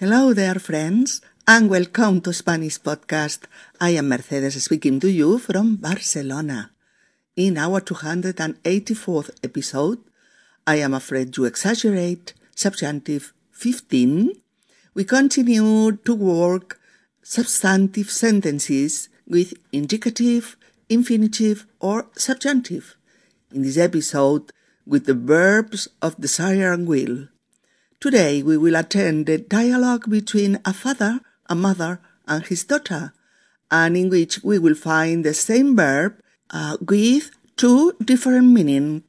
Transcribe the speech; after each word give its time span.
Hello 0.00 0.32
there, 0.32 0.60
friends, 0.60 1.20
and 1.44 1.68
welcome 1.68 2.20
to 2.20 2.32
Spanish 2.32 2.78
Podcast. 2.80 3.46
I 3.80 3.98
am 3.98 4.10
Mercedes 4.10 4.62
speaking 4.62 5.00
to 5.00 5.10
you 5.10 5.40
from 5.40 5.74
Barcelona. 5.74 6.70
In 7.34 7.58
our 7.58 7.80
284th 7.80 9.30
episode, 9.42 9.98
I 10.64 10.76
am 10.76 10.94
afraid 10.94 11.36
you 11.36 11.46
exaggerate, 11.46 12.32
subjunctive 12.54 13.32
15, 13.50 14.34
we 14.94 15.02
continue 15.02 15.90
to 15.96 16.14
work 16.14 16.78
substantive 17.24 18.12
sentences 18.12 19.08
with 19.26 19.52
indicative, 19.72 20.56
infinitive, 20.88 21.66
or 21.80 22.06
subjunctive. 22.14 22.94
In 23.52 23.62
this 23.62 23.76
episode, 23.76 24.52
with 24.86 25.06
the 25.06 25.14
verbs 25.14 25.88
of 26.00 26.20
desire 26.20 26.72
and 26.72 26.86
will. 26.86 27.26
Today 28.00 28.44
we 28.44 28.56
will 28.56 28.76
attend 28.76 29.26
the 29.26 29.38
dialogue 29.38 30.08
between 30.08 30.60
a 30.64 30.72
father, 30.72 31.18
a 31.46 31.56
mother, 31.56 31.98
and 32.28 32.46
his 32.46 32.62
daughter, 32.62 33.12
and 33.72 33.96
in 33.96 34.08
which 34.08 34.38
we 34.44 34.56
will 34.56 34.76
find 34.76 35.24
the 35.24 35.34
same 35.34 35.74
verb 35.74 36.14
uh, 36.50 36.76
with 36.80 37.32
two 37.56 37.96
different 38.04 38.52
meanings. 38.52 39.02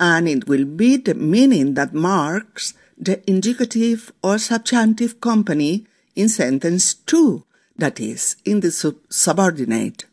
And 0.00 0.26
it 0.26 0.48
will 0.48 0.64
be 0.64 0.96
the 0.96 1.16
meaning 1.16 1.74
that 1.74 1.92
marks 1.92 2.72
the 2.96 3.20
indicative 3.28 4.10
or 4.22 4.38
subjunctive 4.38 5.20
company 5.20 5.86
in 6.16 6.30
sentence 6.30 6.94
2, 6.94 7.44
that 7.76 8.00
is, 8.00 8.36
in 8.46 8.60
the 8.60 8.70
sub 8.70 8.96
subordinate. 9.10 10.06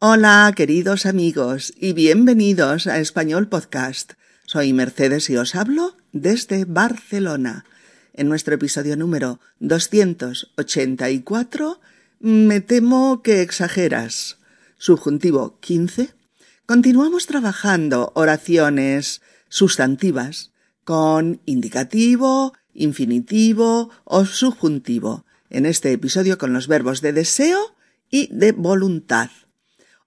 Hola, 0.00 0.52
queridos 0.54 1.04
amigos, 1.06 1.72
y 1.82 1.94
bienvenidos 1.94 2.86
a 2.86 3.00
Español 3.00 3.48
Podcast. 3.48 4.14
Soy 4.52 4.74
Mercedes 4.74 5.30
y 5.30 5.38
os 5.38 5.54
hablo 5.54 5.96
desde 6.12 6.66
Barcelona. 6.66 7.64
En 8.12 8.28
nuestro 8.28 8.54
episodio 8.54 8.98
número 8.98 9.40
284, 9.60 11.80
me 12.20 12.60
temo 12.60 13.22
que 13.22 13.40
exageras. 13.40 14.36
Subjuntivo 14.76 15.58
15. 15.60 16.10
Continuamos 16.66 17.26
trabajando 17.26 18.12
oraciones 18.14 19.22
sustantivas 19.48 20.52
con 20.84 21.40
indicativo, 21.46 22.52
infinitivo 22.74 23.88
o 24.04 24.26
subjuntivo. 24.26 25.24
En 25.48 25.64
este 25.64 25.92
episodio 25.92 26.36
con 26.36 26.52
los 26.52 26.68
verbos 26.68 27.00
de 27.00 27.14
deseo 27.14 27.74
y 28.10 28.28
de 28.30 28.52
voluntad. 28.52 29.30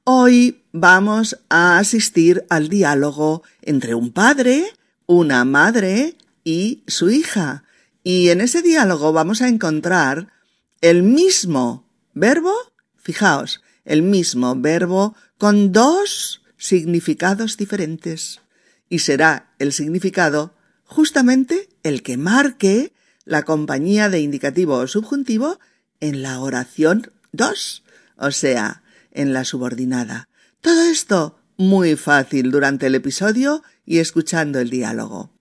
Hoy 0.03 0.64
vamos 0.75 1.39
a 1.47 1.79
asistir 1.79 2.43
al 2.49 2.67
diálogo 2.67 3.43
entre 3.61 3.95
un 3.95 4.11
padre, 4.11 4.65
una 5.05 5.45
madre 5.45 6.17
y 6.43 6.83
su 6.85 7.09
hija. 7.09 7.63
Y 8.03 8.27
en 8.27 8.41
ese 8.41 8.61
diálogo 8.61 9.13
vamos 9.13 9.41
a 9.41 9.47
encontrar 9.47 10.33
el 10.81 11.01
mismo 11.01 11.87
verbo, 12.13 12.53
fijaos, 12.97 13.61
el 13.85 14.01
mismo 14.01 14.53
verbo 14.57 15.15
con 15.37 15.71
dos 15.71 16.41
significados 16.57 17.55
diferentes. 17.55 18.41
Y 18.89 18.99
será 18.99 19.53
el 19.59 19.71
significado 19.71 20.55
justamente 20.83 21.69
el 21.83 22.03
que 22.03 22.17
marque 22.17 22.91
la 23.23 23.43
compañía 23.43 24.09
de 24.09 24.19
indicativo 24.19 24.75
o 24.75 24.87
subjuntivo 24.87 25.57
en 26.01 26.21
la 26.21 26.41
oración 26.41 27.13
2, 27.31 27.83
o 28.17 28.31
sea, 28.31 28.83
en 29.11 29.31
la 29.31 29.45
subordinada. 29.45 30.27
Todo 30.65 30.81
esto 30.81 31.39
muy 31.57 31.95
fácil 31.95 32.49
durante 32.49 32.87
el 32.87 32.95
episodio 32.95 33.61
y 33.85 33.99
escuchando 33.99 34.59
el 34.59 34.71
diálogo. 34.71 35.31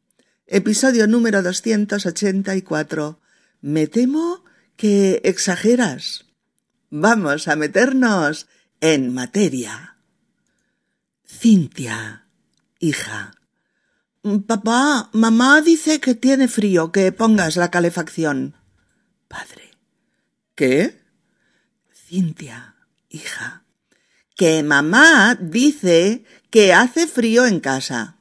Episodio 0.46 1.06
número 1.06 1.42
284. 1.42 3.22
Me 3.62 3.86
temo 3.86 4.44
que 4.76 5.22
exageras. 5.24 6.26
Vamos 6.90 7.48
a 7.48 7.56
meternos 7.56 8.48
en 8.82 9.14
materia. 9.14 9.96
Cintia, 11.26 12.26
hija. 12.78 13.32
Papá, 14.46 15.08
mamá 15.14 15.62
dice 15.62 16.00
que 16.00 16.14
tiene 16.14 16.48
frío, 16.48 16.92
que 16.92 17.12
pongas 17.12 17.56
la 17.56 17.70
calefacción. 17.70 18.56
Padre. 19.28 19.70
¿Qué? 20.54 21.00
Cintia, 21.94 22.76
hija 23.08 23.63
que 24.34 24.62
mamá 24.62 25.36
dice 25.40 26.24
que 26.50 26.72
hace 26.72 27.06
frío 27.06 27.46
en 27.46 27.60
casa. 27.60 28.16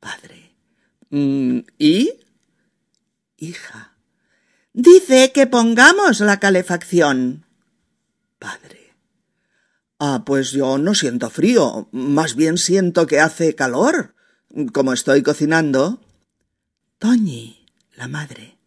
Padre. 0.00 0.54
Mm, 1.10 1.60
¿Y? 1.78 2.12
Hija. 3.36 3.96
Dice 4.72 5.32
que 5.32 5.46
pongamos 5.46 6.20
la 6.20 6.40
calefacción. 6.40 7.44
Padre. 8.38 8.94
Ah, 9.98 10.22
pues 10.26 10.50
yo 10.50 10.78
no 10.78 10.94
siento 10.94 11.30
frío, 11.30 11.88
más 11.92 12.34
bien 12.34 12.58
siento 12.58 13.06
que 13.06 13.20
hace 13.20 13.54
calor, 13.54 14.14
como 14.72 14.92
estoy 14.92 15.22
cocinando. 15.22 16.00
Toñi, 16.98 17.66
la 17.94 18.08
madre. 18.08 18.58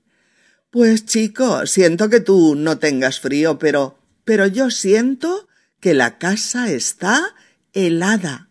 Pues 0.69 1.05
chico, 1.05 1.65
siento 1.65 2.09
que 2.09 2.21
tú 2.21 2.55
no 2.55 2.77
tengas 2.77 3.19
frío, 3.19 3.59
pero 3.59 3.97
pero 4.25 4.47
yo 4.47 4.71
siento 4.71 5.44
que 5.85 5.93
la 5.93 6.17
casa 6.17 6.71
está 6.71 7.35
helada. 7.71 8.49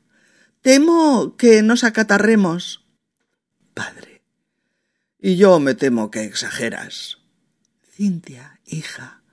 Temo 0.63 1.37
que 1.37 1.63
nos 1.63 1.83
acatarremos. 1.83 2.87
Padre. 3.75 4.23
Y 5.19 5.35
yo 5.35 5.59
me 5.59 5.75
temo 5.75 6.13
que 6.13 6.23
exageras. 6.23 7.19
Cintia, 7.91 8.61
hija. 8.65 9.25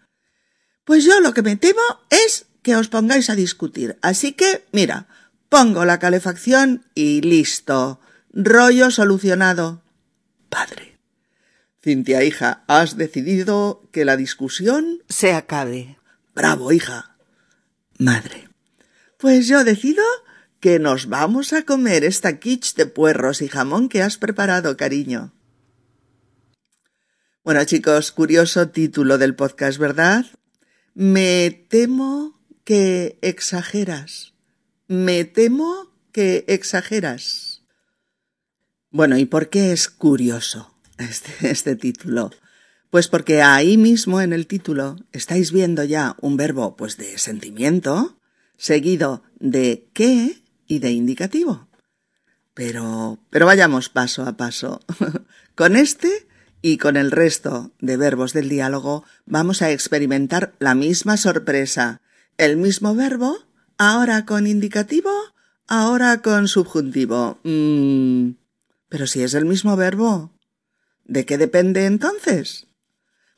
Pues 0.84 1.06
yo 1.06 1.20
lo 1.20 1.36
que 1.36 1.44
me 1.44 1.58
temo 1.58 1.84
es 2.10 2.48
que 2.64 2.76
os 2.76 2.88
pongáis 2.88 3.30
a 3.30 3.36
discutir. 3.36 4.00
Así 4.02 4.34
que, 4.34 4.66
mira, 4.72 5.06
pongo 5.48 5.86
la 5.86 6.00
calefacción 6.00 6.84
y 6.96 7.22
listo. 7.22 8.00
Rollo 8.34 8.90
solucionado. 8.90 9.84
Padre. 10.50 10.98
Cintia, 11.84 12.24
hija, 12.24 12.64
has 12.66 12.98
decidido 12.98 13.88
que 13.92 14.06
la 14.06 14.18
discusión 14.18 15.04
se 15.08 15.34
acabe. 15.34 16.00
Bravo, 16.34 16.72
hija. 16.72 17.11
Madre. 18.02 18.50
Pues 19.20 19.48
yo 19.48 19.64
decido 19.64 20.04
que 20.60 20.80
nos 20.80 21.08
vamos 21.08 21.54
a 21.54 21.66
comer 21.66 22.04
esta 22.04 22.40
quiche 22.40 22.74
de 22.76 22.88
puerros 22.88 23.44
y 23.44 23.48
jamón 23.48 23.90
que 23.90 24.02
has 24.02 24.18
preparado, 24.18 24.76
cariño. 24.76 25.36
Bueno, 27.44 27.64
chicos, 27.64 28.12
curioso 28.12 28.70
título 28.70 29.20
del 29.20 29.36
podcast, 29.36 29.78
¿verdad? 29.78 30.26
Me 30.96 31.52
temo 31.70 32.42
que 32.64 33.20
exageras. 33.22 34.34
Me 34.88 35.24
temo 35.24 35.94
que 36.12 36.44
exageras. 36.48 37.62
Bueno, 38.90 39.16
¿y 39.20 39.26
por 39.26 39.50
qué 39.50 39.74
es 39.74 39.90
curioso 39.90 40.74
este, 40.98 41.52
este 41.52 41.76
título? 41.76 42.32
Pues 42.92 43.08
porque 43.08 43.42
ahí 43.42 43.78
mismo 43.78 44.20
en 44.20 44.34
el 44.34 44.48
título 44.48 44.98
estáis 45.14 45.54
viendo 45.54 45.86
ya 45.86 46.18
un 46.20 46.36
verbo 46.36 46.76
pues 46.76 46.98
de 46.98 47.18
sentimiento, 47.18 48.18
seguido 48.58 49.24
de 49.40 49.88
qué 49.94 50.44
y 50.68 50.80
de 50.80 50.92
indicativo. 50.92 51.70
Pero, 52.54 53.18
pero 53.30 53.46
vayamos 53.46 53.88
paso 53.88 54.24
a 54.24 54.36
paso. 54.36 54.82
con 55.56 55.78
este 55.78 56.28
y 56.62 56.78
con 56.78 56.98
el 56.98 57.12
resto 57.12 57.72
de 57.80 57.96
verbos 57.96 58.34
del 58.34 58.50
diálogo 58.50 59.06
vamos 59.26 59.62
a 59.62 59.72
experimentar 59.72 60.54
la 60.60 60.76
misma 60.76 61.16
sorpresa. 61.16 62.02
El 62.38 62.58
mismo 62.58 62.94
verbo, 62.94 63.38
ahora 63.78 64.26
con 64.26 64.48
indicativo, 64.48 65.12
ahora 65.66 66.22
con 66.22 66.50
subjuntivo. 66.50 67.40
Mm, 67.44 68.32
pero 68.90 69.08
si 69.08 69.24
es 69.24 69.34
el 69.34 69.46
mismo 69.46 69.78
verbo, 69.78 70.34
¿de 71.06 71.26
qué 71.26 71.38
depende 71.38 71.86
entonces? 71.86 72.68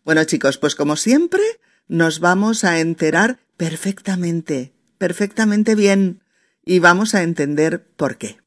Bueno 0.04 0.24
chicos, 0.26 0.58
pues 0.58 0.76
como 0.76 0.96
siempre, 0.96 1.42
nos 1.88 2.20
vamos 2.20 2.64
a 2.64 2.80
enterar 2.80 3.40
perfectamente, 3.58 4.74
perfectamente 4.98 5.76
bien, 5.76 6.22
y 6.66 6.80
vamos 6.80 7.16
a 7.16 7.24
entender 7.24 7.86
por 7.96 8.18
qué. 8.18 8.38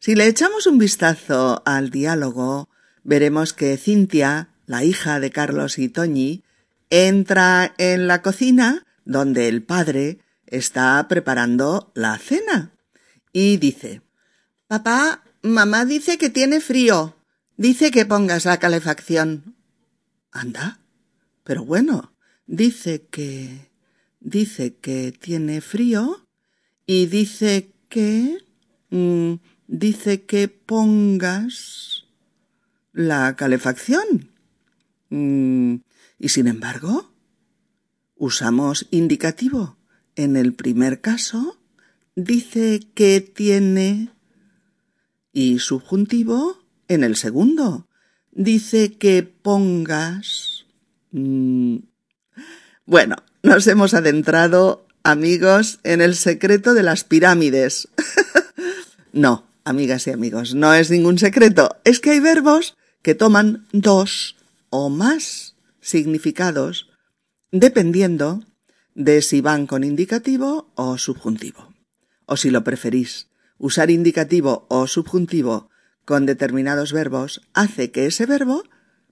Si 0.00 0.14
le 0.14 0.26
echamos 0.26 0.66
un 0.66 0.78
vistazo 0.78 1.62
al 1.64 1.90
diálogo, 1.90 2.68
veremos 3.02 3.52
que 3.52 3.76
Cintia, 3.76 4.50
la 4.66 4.84
hija 4.84 5.20
de 5.20 5.30
Carlos 5.30 5.78
y 5.78 5.88
Toñi, 5.88 6.44
entra 6.90 7.74
en 7.78 8.06
la 8.06 8.22
cocina 8.22 8.86
donde 9.04 9.48
el 9.48 9.62
padre 9.62 10.18
está 10.46 11.06
preparando 11.08 11.90
la 11.94 12.18
cena 12.18 12.72
y 13.32 13.56
dice 13.56 14.02
Papá, 14.66 15.22
mamá 15.42 15.84
dice 15.84 16.18
que 16.18 16.30
tiene 16.30 16.60
frío. 16.60 17.16
Dice 17.56 17.90
que 17.90 18.06
pongas 18.06 18.44
la 18.44 18.58
calefacción. 18.58 19.55
Anda. 20.30 20.80
Pero 21.44 21.64
bueno, 21.64 22.12
dice 22.46 23.06
que. 23.10 23.70
dice 24.20 24.74
que 24.76 25.12
tiene 25.12 25.60
frío 25.60 26.26
y 26.86 27.06
dice 27.06 27.72
que. 27.88 28.38
Mm, 28.90 29.34
dice 29.66 30.24
que 30.24 30.48
pongas 30.48 32.04
la 32.92 33.36
calefacción. 33.36 34.30
Mm, 35.10 35.76
y 36.18 36.28
sin 36.28 36.46
embargo, 36.46 37.12
usamos 38.16 38.86
indicativo. 38.90 39.76
En 40.14 40.36
el 40.36 40.54
primer 40.54 41.00
caso, 41.02 41.58
dice 42.14 42.80
que 42.94 43.20
tiene 43.20 44.10
y 45.32 45.58
subjuntivo 45.58 46.58
en 46.88 47.04
el 47.04 47.16
segundo. 47.16 47.86
Dice 48.36 48.92
que 48.92 49.22
pongas. 49.22 50.66
Mm, 51.10 51.78
bueno, 52.84 53.16
nos 53.42 53.66
hemos 53.66 53.94
adentrado, 53.94 54.86
amigos, 55.02 55.80
en 55.84 56.02
el 56.02 56.14
secreto 56.14 56.74
de 56.74 56.82
las 56.82 57.02
pirámides. 57.02 57.88
no, 59.12 59.46
amigas 59.64 60.06
y 60.06 60.10
amigos, 60.10 60.54
no 60.54 60.74
es 60.74 60.90
ningún 60.90 61.18
secreto. 61.18 61.76
Es 61.84 61.98
que 61.98 62.10
hay 62.10 62.20
verbos 62.20 62.76
que 63.00 63.14
toman 63.14 63.66
dos 63.72 64.36
o 64.68 64.90
más 64.90 65.56
significados 65.80 66.90
dependiendo 67.52 68.44
de 68.94 69.22
si 69.22 69.40
van 69.40 69.66
con 69.66 69.82
indicativo 69.82 70.70
o 70.74 70.98
subjuntivo. 70.98 71.72
O 72.26 72.36
si 72.36 72.50
lo 72.50 72.64
preferís, 72.64 73.28
usar 73.56 73.90
indicativo 73.90 74.66
o 74.68 74.86
subjuntivo 74.86 75.70
con 76.06 76.24
determinados 76.24 76.94
verbos 76.94 77.42
hace 77.52 77.90
que 77.90 78.06
ese 78.06 78.24
verbo 78.24 78.64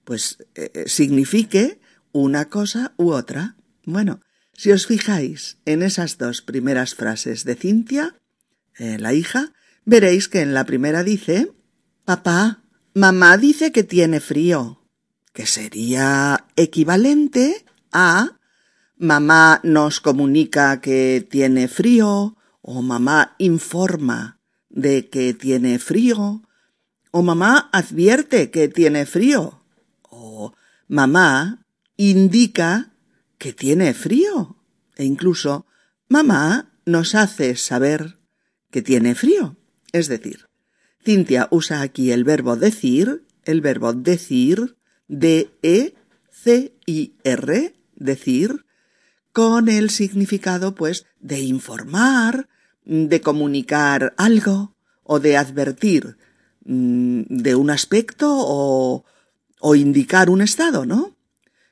pues 0.05 0.39
eh, 0.55 0.71
eh, 0.73 0.85
signifique 0.87 1.81
una 2.13 2.49
cosa 2.49 2.95
u 2.97 3.11
otra. 3.11 3.57
Bueno, 3.85 4.21
si 4.55 4.71
os 4.71 4.87
fijáis 4.87 5.59
en 5.67 5.83
esas 5.83 6.17
dos 6.17 6.41
primeras 6.41 6.95
frases 6.95 7.45
de 7.45 7.57
Cintia, 7.57 8.15
eh, 8.79 8.99
la 8.99 9.13
hija, 9.13 9.53
veréis 9.85 10.29
que 10.29 10.41
en 10.41 10.55
la 10.55 10.65
primera 10.65 11.03
dice 11.03 11.53
Papá, 12.05 12.63
mamá 12.95 13.37
dice 13.39 13.73
que 13.73 13.83
tiene 13.83 14.21
frío, 14.21 14.87
que 15.33 15.47
sería 15.47 16.47
equivalente 16.57 17.65
a 17.93 18.39
mamá 18.97 19.61
nos 19.65 20.01
comunica 20.01 20.81
que 20.81 21.27
tiene 21.29 21.67
frío, 21.67 22.37
o 22.63 22.83
mamá 22.83 23.35
informa 23.39 24.41
de 24.69 25.09
que 25.11 25.35
tiene 25.35 25.79
frío, 25.79 26.43
o 27.17 27.23
mamá 27.23 27.71
advierte 27.71 28.51
que 28.51 28.67
tiene 28.67 29.07
frío, 29.07 29.63
o 30.11 30.53
mamá 30.89 31.65
indica 31.97 32.91
que 33.39 33.53
tiene 33.53 33.95
frío, 33.95 34.57
e 34.97 35.05
incluso 35.05 35.65
mamá 36.09 36.75
nos 36.85 37.15
hace 37.15 37.55
saber 37.55 38.19
que 38.73 38.83
tiene 38.83 39.15
frío. 39.15 39.57
Es 39.93 40.09
decir, 40.09 40.49
Cintia 41.05 41.47
usa 41.53 41.83
aquí 41.83 42.11
el 42.11 42.25
verbo 42.25 42.57
decir, 42.57 43.25
el 43.45 43.61
verbo 43.61 43.93
decir, 43.93 44.77
D-E-C-I-R, 45.07 45.95
decir, 47.95 48.67
con 49.31 49.69
el 49.69 49.91
significado, 49.91 50.75
pues, 50.75 51.07
de 51.21 51.39
informar, 51.43 52.49
de 52.85 53.21
comunicar 53.21 54.15
algo 54.17 54.75
o 55.05 55.21
de 55.21 55.37
advertir 55.37 56.17
de 56.65 57.55
un 57.55 57.71
aspecto 57.71 58.29
o, 58.31 59.05
o 59.61 59.75
indicar 59.75 60.31
un 60.31 60.41
estado, 60.41 60.87
¿no? 60.87 61.15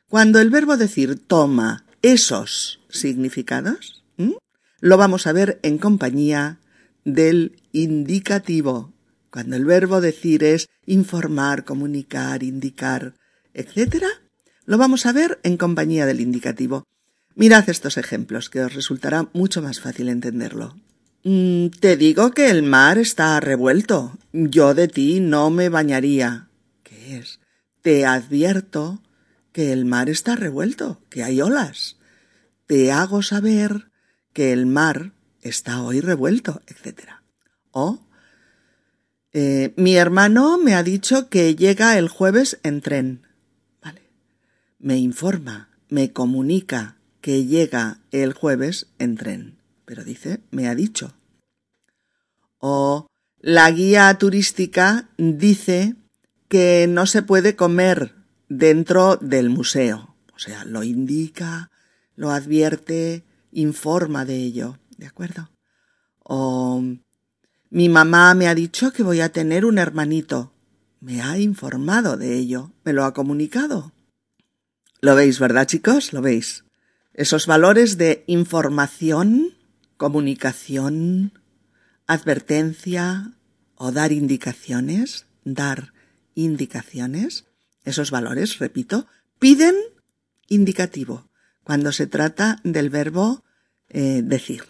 Cuando 0.08 0.40
el 0.40 0.50
verbo 0.50 0.76
decir 0.76 1.18
toma 1.26 1.84
esos 2.02 2.80
significados, 2.90 4.02
lo 4.80 4.96
vamos 4.96 5.26
a 5.26 5.32
ver 5.32 5.60
en 5.62 5.78
compañía 5.78 6.58
del 7.04 7.62
indicativo. 7.70 8.92
Cuando 9.30 9.56
el 9.56 9.64
verbo 9.64 10.00
decir 10.00 10.42
es 10.42 10.68
informar, 10.86 11.64
comunicar, 11.64 12.42
indicar, 12.42 13.14
etc., 13.54 14.04
lo 14.64 14.78
vamos 14.78 15.06
a 15.06 15.12
ver 15.12 15.38
en 15.44 15.56
compañía 15.56 16.04
del 16.04 16.20
indicativo. 16.20 16.84
Mirad 17.34 17.70
estos 17.70 17.96
ejemplos, 17.96 18.50
que 18.50 18.62
os 18.62 18.74
resultará 18.74 19.28
mucho 19.32 19.62
más 19.62 19.80
fácil 19.80 20.08
entenderlo. 20.08 20.76
Mm, 21.24 21.68
te 21.68 21.96
digo 21.96 22.32
que 22.32 22.50
el 22.50 22.62
mar 22.62 22.98
está 22.98 23.38
revuelto. 23.40 24.18
Yo 24.32 24.74
de 24.74 24.88
ti 24.88 25.20
no 25.20 25.50
me 25.50 25.68
bañaría. 25.68 26.48
¿Qué 26.82 27.18
es? 27.18 27.38
Te 27.80 28.06
advierto 28.06 29.02
que 29.52 29.72
el 29.72 29.84
mar 29.84 30.08
está 30.08 30.34
revuelto, 30.34 31.00
que 31.10 31.22
hay 31.22 31.40
olas. 31.40 31.96
Te 32.66 32.90
hago 32.90 33.22
saber 33.22 33.90
que 34.32 34.52
el 34.52 34.66
mar 34.66 35.12
está 35.42 35.82
hoy 35.82 36.00
revuelto, 36.00 36.62
etc. 36.66 37.10
O 37.70 38.00
eh, 39.32 39.72
mi 39.76 39.96
hermano 39.96 40.58
me 40.58 40.74
ha 40.74 40.82
dicho 40.82 41.28
que 41.28 41.54
llega 41.54 41.96
el 41.98 42.08
jueves 42.08 42.58
en 42.62 42.80
tren. 42.80 43.26
Vale. 43.82 44.02
Me 44.78 44.98
informa, 44.98 45.68
me 45.88 46.12
comunica 46.12 46.96
que 47.20 47.46
llega 47.46 48.00
el 48.10 48.32
jueves 48.32 48.88
en 48.98 49.16
tren. 49.16 49.61
Pero 49.84 50.04
dice, 50.04 50.40
me 50.50 50.68
ha 50.68 50.74
dicho. 50.74 51.14
O 52.58 53.06
la 53.38 53.70
guía 53.70 54.12
turística 54.18 55.08
dice 55.18 55.96
que 56.48 56.86
no 56.88 57.06
se 57.06 57.22
puede 57.22 57.56
comer 57.56 58.14
dentro 58.48 59.16
del 59.16 59.50
museo. 59.50 60.14
O 60.34 60.38
sea, 60.38 60.64
lo 60.64 60.82
indica, 60.82 61.70
lo 62.14 62.30
advierte, 62.30 63.24
informa 63.50 64.24
de 64.24 64.36
ello. 64.36 64.78
¿De 64.96 65.06
acuerdo? 65.06 65.50
O 66.18 66.82
mi 67.70 67.88
mamá 67.88 68.34
me 68.34 68.48
ha 68.48 68.54
dicho 68.54 68.92
que 68.92 69.02
voy 69.02 69.20
a 69.20 69.32
tener 69.32 69.64
un 69.64 69.78
hermanito. 69.78 70.52
Me 71.00 71.22
ha 71.22 71.38
informado 71.38 72.16
de 72.16 72.36
ello. 72.36 72.72
Me 72.84 72.92
lo 72.92 73.04
ha 73.04 73.14
comunicado. 73.14 73.92
Lo 75.00 75.16
veis, 75.16 75.40
¿verdad, 75.40 75.66
chicos? 75.66 76.12
Lo 76.12 76.22
veis. 76.22 76.64
Esos 77.12 77.46
valores 77.46 77.98
de 77.98 78.24
información, 78.26 79.56
comunicación, 80.02 81.38
advertencia 82.08 83.34
o 83.76 83.92
dar 83.92 84.10
indicaciones, 84.10 85.26
dar 85.44 85.92
indicaciones, 86.34 87.44
esos 87.84 88.10
valores, 88.10 88.58
repito, 88.58 89.06
piden 89.38 89.76
indicativo 90.48 91.30
cuando 91.62 91.92
se 91.92 92.08
trata 92.08 92.58
del 92.64 92.90
verbo 92.90 93.44
eh, 93.90 94.22
decir. 94.24 94.64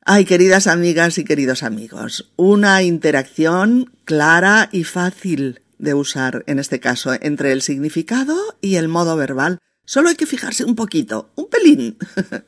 Ay, 0.00 0.24
queridas 0.24 0.66
amigas 0.66 1.18
y 1.18 1.24
queridos 1.24 1.62
amigos, 1.62 2.32
una 2.36 2.82
interacción 2.82 3.92
clara 4.06 4.70
y 4.72 4.84
fácil 4.84 5.60
de 5.76 5.92
usar 5.92 6.44
en 6.46 6.58
este 6.58 6.80
caso 6.80 7.12
entre 7.20 7.52
el 7.52 7.60
significado 7.60 8.38
y 8.62 8.76
el 8.76 8.88
modo 8.88 9.16
verbal. 9.16 9.58
Solo 9.84 10.08
hay 10.08 10.16
que 10.16 10.26
fijarse 10.26 10.64
un 10.64 10.74
poquito, 10.74 11.30
un 11.36 11.48
pelín, 11.48 11.98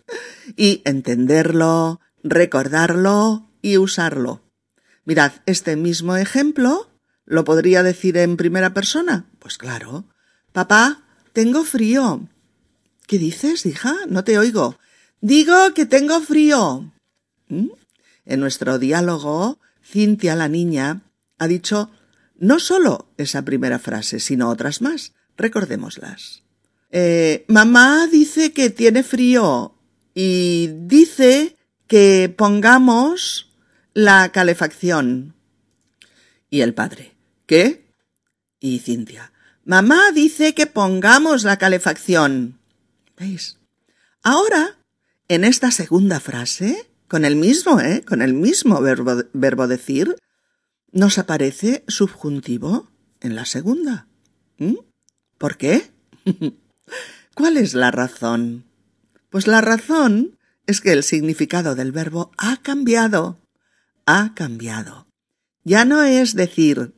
y 0.57 0.83
entenderlo, 0.85 2.01
recordarlo 2.23 3.51
y 3.63 3.79
usarlo. 3.79 4.43
Mirad, 5.05 5.33
este 5.47 5.77
mismo 5.77 6.17
ejemplo 6.17 6.91
lo 7.25 7.45
podría 7.45 7.83
decir 7.83 8.17
en 8.17 8.37
primera 8.37 8.73
persona. 8.73 9.27
Pues 9.39 9.59
claro. 9.59 10.05
Papá, 10.53 11.03
tengo 11.33 11.65
frío. 11.65 12.29
¿Qué 13.07 13.19
dices, 13.19 13.67
hija? 13.67 13.95
No 14.09 14.25
te 14.25 14.39
oigo. 14.39 14.79
Digo 15.21 15.75
que 15.75 15.87
tengo 15.87 16.21
frío. 16.21 16.93
¿Mm? 17.49 17.69
En 18.25 18.41
nuestro 18.41 18.79
diálogo, 18.79 19.59
Cintia, 19.85 20.35
la 20.35 20.49
niña, 20.49 21.03
ha 21.39 21.47
dicho 21.47 21.91
no 22.39 22.59
solo 22.59 23.13
esa 23.17 23.43
primera 23.43 23.79
frase, 23.79 24.19
sino 24.21 24.49
otras 24.49 24.83
más. 24.83 25.13
Recordémoslas. 25.37 26.46
Eh, 26.99 27.45
mamá 27.49 28.07
dice 28.07 28.55
que 28.55 28.71
tiene 28.71 29.03
frío 29.03 29.75
y 30.15 30.71
dice 30.87 31.55
que 31.87 32.35
pongamos 32.35 33.53
la 33.93 34.33
calefacción. 34.33 35.35
Y 36.49 36.63
el 36.63 36.73
padre, 36.73 37.15
¿qué? 37.45 37.93
Y 38.61 38.79
Cintia, 38.79 39.31
mamá 39.67 40.11
dice 40.15 40.55
que 40.55 40.65
pongamos 40.67 41.45
la 41.45 41.59
calefacción. 41.59 42.59
¿Veis? 43.19 43.59
Ahora, 44.23 44.79
en 45.29 45.45
esta 45.45 45.71
segunda 45.73 46.19
frase, 46.19 46.89
con 47.09 47.27
el 47.27 47.37
mismo, 47.37 47.79
¿eh? 47.79 48.05
Con 48.09 48.23
el 48.23 48.33
mismo 48.33 48.81
verbo, 48.81 49.23
verbo 49.35 49.69
decir, 49.69 50.17
nos 50.93 51.19
aparece 51.19 51.85
subjuntivo 51.89 52.89
en 53.21 53.35
la 53.35 53.45
segunda. 53.45 54.09
¿Mm? 54.57 54.77
¿Por 55.37 55.59
qué? 55.59 55.91
¿Cuál 57.35 57.57
es 57.57 57.75
la 57.75 57.91
razón? 57.91 58.65
Pues 59.31 59.47
la 59.47 59.61
razón 59.61 60.39
es 60.67 60.81
que 60.81 60.93
el 60.93 61.03
significado 61.03 61.75
del 61.75 61.93
verbo 61.93 62.33
ha 62.39 62.57
cambiado. 62.63 63.39
Ha 64.07 64.35
cambiado. 64.35 65.07
Ya 65.65 65.85
no 65.85 66.03
es 66.03 66.35
decir 66.35 66.95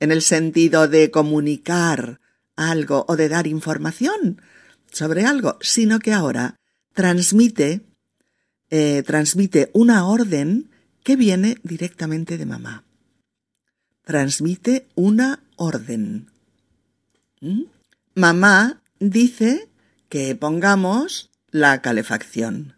en 0.00 0.12
el 0.12 0.22
sentido 0.22 0.88
de 0.88 1.10
comunicar 1.10 2.20
algo 2.56 3.04
o 3.08 3.16
de 3.16 3.28
dar 3.28 3.46
información 3.46 4.42
sobre 4.90 5.24
algo, 5.24 5.58
sino 5.60 5.98
que 5.98 6.12
ahora 6.12 6.56
transmite, 6.92 7.82
eh, 8.70 9.02
transmite 9.06 9.70
una 9.72 10.06
orden 10.06 10.70
que 11.02 11.16
viene 11.16 11.56
directamente 11.62 12.36
de 12.36 12.46
mamá. 12.46 12.84
Transmite 14.04 14.88
una 14.94 15.42
orden. 15.56 16.30
¿Mm? 17.40 17.62
Mamá 18.14 18.79
dice 19.00 19.68
que 20.08 20.36
pongamos 20.36 21.30
la 21.50 21.82
calefacción. 21.82 22.76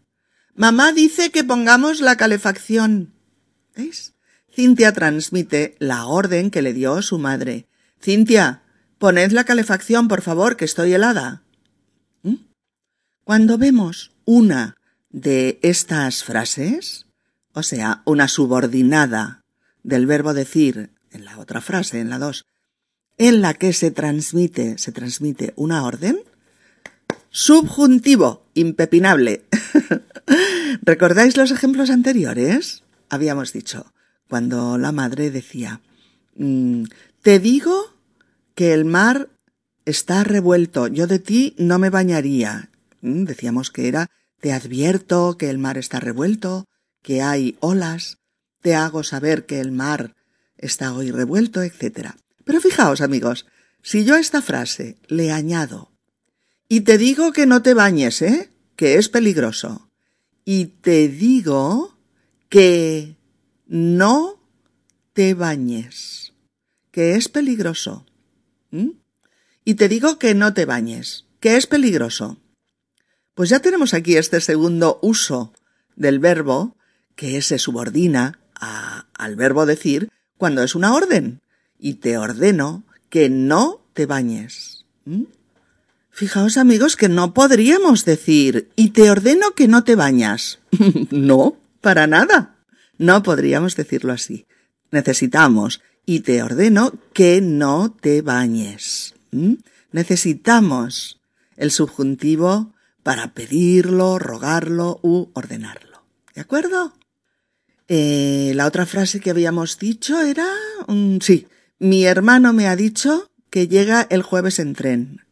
Mamá 0.55 0.93
dice 0.93 1.31
que 1.31 1.45
pongamos 1.45 2.01
la 2.01 2.17
calefacción. 2.17 3.13
¿Veis? 3.75 4.15
Cintia 4.55 4.93
transmite 4.93 5.77
la 5.79 6.07
orden 6.07 6.51
que 6.51 6.63
le 6.63 6.73
dio 6.73 7.03
su 7.03 7.19
madre. 7.19 7.67
Cintia, 8.01 8.63
poned 8.99 9.33
la 9.33 9.45
calefacción, 9.45 10.09
por 10.09 10.23
favor, 10.23 10.57
que 10.57 10.65
estoy 10.65 10.93
helada. 10.93 11.43
¿Mm? 12.23 12.37
Cuando 13.25 13.59
vemos 13.59 14.13
una 14.25 14.77
de 15.11 15.59
estas 15.63 16.23
frases, 16.23 17.07
o 17.55 17.63
sea, 17.63 18.03
una 18.05 18.29
subordinada 18.29 19.43
del 19.83 20.07
verbo 20.07 20.35
decir 20.35 20.91
en 21.11 21.25
la 21.25 21.39
otra 21.39 21.61
frase, 21.61 22.01
en 22.01 22.11
la 22.11 22.19
dos, 22.19 22.45
en 23.19 23.41
la 23.41 23.55
que 23.55 23.73
se 23.73 23.91
transmite, 23.91 24.79
se 24.79 24.93
transmite 24.93 25.53
una 25.57 25.85
orden, 25.85 26.21
subjuntivo, 27.31 28.45
impepinable. 28.55 29.45
¿Recordáis 30.83 31.37
los 31.37 31.51
ejemplos 31.51 31.91
anteriores? 31.91 32.83
Habíamos 33.09 33.53
dicho, 33.53 33.93
cuando 34.29 34.79
la 34.79 34.93
madre 34.93 35.31
decía, 35.31 35.81
mm, 36.37 36.85
te 37.23 37.39
digo 37.39 37.95
que 38.55 38.73
el 38.73 38.85
mar 38.85 39.29
está 39.85 40.25
revuelto, 40.25 40.87
yo 40.87 41.07
de 41.07 41.19
ti 41.19 41.55
no 41.59 41.79
me 41.79 41.91
bañaría. 41.91 42.71
Mm, 43.01 43.25
decíamos 43.25 43.71
que 43.71 43.89
era, 43.89 44.09
te 44.41 44.53
advierto 44.53 45.37
que 45.39 45.51
el 45.51 45.59
mar 45.59 45.79
está 45.79 46.01
revuelto, 46.01 46.67
que 47.03 47.23
hay 47.23 47.57
olas, 47.61 48.19
te 48.61 48.75
hago 48.75 49.03
saber 49.03 49.47
que 49.47 49.61
el 49.61 49.73
mar 49.73 50.15
está 50.57 50.95
hoy 50.95 51.11
revuelto, 51.11 51.63
etc. 51.63 52.15
Pero 52.45 52.61
fijaos, 52.61 53.01
amigos, 53.01 53.47
si 53.83 54.05
yo 54.05 54.15
a 54.15 54.21
esta 54.21 54.43
frase 54.43 54.97
le 55.09 55.33
añado 55.33 55.93
y 56.69 56.81
te 56.81 56.97
digo 56.97 57.33
que 57.33 57.45
no 57.47 57.61
te 57.61 57.75
bañes, 57.75 58.23
¿eh? 58.23 58.51
Que 58.77 58.97
es 58.97 59.09
peligroso. 59.09 59.91
Y 60.45 60.67
te 60.67 61.09
digo 61.09 61.99
que 62.49 63.17
no 63.67 64.41
te 65.13 65.35
bañes, 65.35 66.33
que 66.91 67.15
es 67.15 67.29
peligroso. 67.29 68.07
Y 69.65 69.75
te 69.75 69.89
digo 69.89 70.19
que 70.19 70.35
no 70.35 70.55
te 70.55 70.65
bañes, 70.65 71.27
que 71.41 71.57
es 71.57 71.67
peligroso. 71.67 72.39
Pues 73.35 73.51
ya 73.51 73.61
tenemos 73.61 73.93
aquí 73.93 74.17
este 74.17 74.41
segundo 74.41 74.99
uso 75.03 75.53
del 75.95 76.19
verbo 76.19 76.77
que 77.15 77.43
se 77.43 77.59
subordina 77.59 78.41
al 78.55 79.37
verbo 79.37 79.67
decir 79.67 80.09
cuando 80.39 80.63
es 80.63 80.75
una 80.75 80.95
orden. 80.95 81.42
Y 81.85 81.95
te 81.95 82.17
ordeno 82.17 82.85
que 83.11 83.29
no 83.29 83.81
te 83.93 84.07
bañes. 84.07 84.87
Fijaos 86.11 86.57
amigos 86.57 86.95
que 86.95 87.09
no 87.09 87.35
podríamos 87.35 88.05
decir 88.05 88.71
y 88.77 88.91
te 88.91 89.11
ordeno 89.11 89.51
que 89.57 89.67
no 89.67 89.83
te 89.83 89.97
bañas. 89.97 90.61
no, 91.11 91.57
para 91.81 92.07
nada. 92.07 92.55
No 92.99 93.25
podríamos 93.25 93.75
decirlo 93.75 94.13
así. 94.13 94.47
Necesitamos 94.93 95.83
y 96.07 96.21
te 96.21 96.45
ordeno 96.45 96.95
que 97.13 97.41
no 97.41 97.93
te 98.01 98.23
bañes. 98.23 99.15
¿Mm? 99.33 99.55
Necesitamos 99.91 101.21
el 101.57 101.73
subjuntivo 101.73 102.73
para 103.03 103.35
pedirlo, 103.35 104.21
rogarlo 104.21 105.01
u 105.03 105.31
ordenarlo. 105.33 106.05
¿De 106.33 106.43
acuerdo? 106.43 106.93
Eh, 107.89 108.53
la 108.55 108.67
otra 108.67 108.87
frase 108.87 109.19
que 109.19 109.31
habíamos 109.31 109.81
dicho 109.81 110.21
era... 110.21 110.47
sí, 111.21 111.49
mi 111.83 112.05
hermano 112.05 112.55
me 112.55 112.67
ha 112.69 112.77
dicho 112.77 113.31
que 113.51 113.69
llega 113.69 114.07
el 114.09 114.23
jueves 114.23 114.59
en 114.59 114.73
tren 114.75 115.23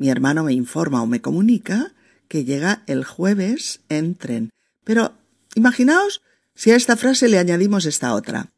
mi 0.00 0.08
hermano 0.08 0.44
me 0.44 0.54
informa 0.54 1.02
o 1.02 1.06
me 1.06 1.20
comunica 1.20 1.92
que 2.26 2.46
llega 2.46 2.82
el 2.86 3.04
jueves 3.04 3.80
en 3.90 4.14
tren. 4.14 4.48
Pero 4.82 5.12
imaginaos 5.54 6.22
si 6.54 6.70
a 6.70 6.76
esta 6.76 6.96
frase 6.96 7.28
le 7.28 7.38
añadimos 7.38 7.84
esta 7.84 8.14
otra. 8.14 8.48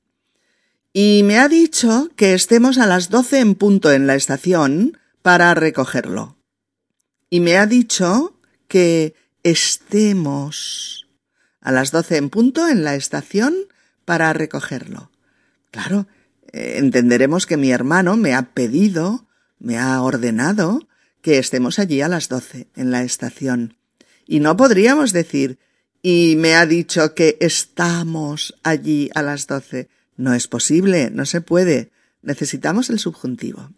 Y 0.93 1.23
me 1.25 1.41
ha 1.41 1.49
dicho 1.49 2.11
que 2.15 2.35
estemos 2.35 2.79
a 2.79 2.87
las 2.87 3.11
doce 3.11 3.41
en 3.41 3.57
punto 3.57 3.91
en 3.91 4.07
la 4.07 4.15
estación 4.15 4.99
para 5.21 5.53
recogerlo. 5.55 6.37
Y 7.29 7.41
me 7.41 7.57
ha 7.57 7.67
dicho 7.67 8.39
que 8.69 9.17
estemos 9.43 11.09
a 11.61 11.73
las 11.73 11.91
doce 11.91 12.19
en 12.19 12.31
punto 12.31 12.69
en 12.69 12.85
la 12.85 12.95
estación 12.95 13.57
para 14.05 14.33
recogerlo. 14.33 15.11
Claro, 15.73 16.07
entenderemos 16.53 17.47
que 17.47 17.57
mi 17.57 17.71
hermano 17.71 18.17
me 18.17 18.35
ha 18.35 18.53
pedido, 18.53 19.27
me 19.59 19.79
ha 19.79 20.01
ordenado 20.03 20.87
que 21.23 21.39
estemos 21.39 21.79
allí 21.79 22.01
a 22.03 22.09
las 22.09 22.29
doce, 22.29 22.69
en 22.77 22.91
la 22.91 23.03
estación. 23.03 23.77
Y 24.27 24.41
no 24.41 24.57
podríamos 24.57 25.13
decir, 25.13 25.59
y 26.03 26.35
me 26.37 26.55
ha 26.57 26.67
dicho 26.67 27.15
que 27.15 27.37
estamos 27.41 28.55
allí 28.63 29.11
a 29.15 29.23
las 29.23 29.47
doce. 29.47 29.89
No 30.17 30.35
es 30.35 30.49
posible, 30.49 31.11
no 31.11 31.27
se 31.27 31.41
puede. 31.41 31.91
Necesitamos 32.23 32.91
el 32.91 32.99
subjuntivo. 32.99 33.71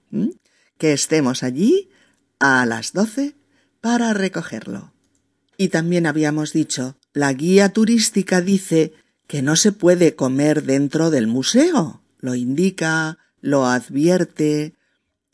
Que 0.79 0.93
estemos 0.93 1.43
allí 1.43 1.91
a 2.39 2.65
las 2.67 2.93
doce 2.93 3.37
para 3.81 4.15
recogerlo. 4.15 4.93
Y 5.57 5.69
también 5.69 6.07
habíamos 6.07 6.53
dicho, 6.53 6.97
la 7.13 7.33
guía 7.33 7.69
turística 7.69 8.41
dice 8.41 8.95
que 9.27 9.43
no 9.43 9.57
se 9.57 9.73
puede 9.73 10.15
comer 10.15 10.65
dentro 10.65 11.11
del 11.11 11.27
museo. 11.27 12.04
Lo 12.25 12.35
indica, 12.35 13.19
lo 13.43 13.67
advierte, 13.67 14.73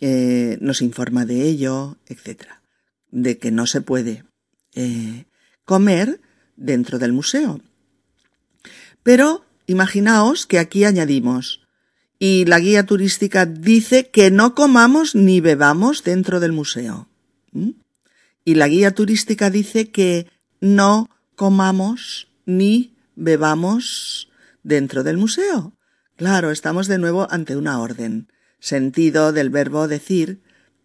eh, 0.01 0.59
nos 0.61 0.83
informa 0.83 1.25
de 1.25 1.43
ello, 1.43 1.99
etc. 2.09 2.49
De 3.13 3.39
que 3.39 3.53
no 3.53 3.69
se 3.69 3.81
puede 3.81 4.25
eh, 4.75 5.27
comer 5.65 6.21
dentro 6.57 6.99
del 6.99 7.13
museo. 7.13 7.61
Pero 9.05 9.45
imaginaos 9.69 10.47
que 10.47 10.59
aquí 10.59 10.83
añadimos, 10.83 11.61
y 12.19 12.45
la 12.47 12.59
guía 12.59 12.85
turística 12.85 13.47
dice 13.47 14.11
que 14.11 14.33
no 14.33 14.57
comamos 14.57 15.15
ni 15.15 15.41
bebamos 15.41 16.03
dentro 16.03 16.41
del 16.41 16.51
museo. 16.51 17.09
Y 18.45 18.57
la 18.57 18.67
guía 18.67 18.97
turística 18.97 19.49
dice 19.49 19.91
que 19.91 20.27
no 20.61 21.09
comamos 21.37 22.27
ni 22.47 22.97
bebamos 23.15 24.29
dentro 24.65 25.05
del 25.05 25.19
museo. 25.19 25.73
Claro, 26.21 26.51
estamos 26.51 26.87
de 26.87 26.99
nuevo 26.99 27.27
ante 27.31 27.57
una 27.57 27.81
orden 27.81 28.31
sentido 28.59 29.33
del 29.33 29.49
verbo 29.49 29.89
decir 29.89 30.43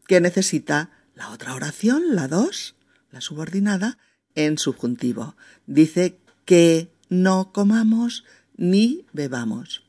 que 0.08 0.22
necesita 0.22 0.92
la 1.14 1.30
otra 1.30 1.54
oración, 1.56 2.16
la 2.16 2.30
dos, 2.30 2.78
la 3.12 3.20
subordinada, 3.20 3.98
en 4.36 4.58
subjuntivo. 4.58 5.36
Dice 5.68 6.18
que 6.46 6.90
no 7.10 7.52
comamos 7.52 8.24
ni 8.56 9.08
bebamos. 9.12 9.84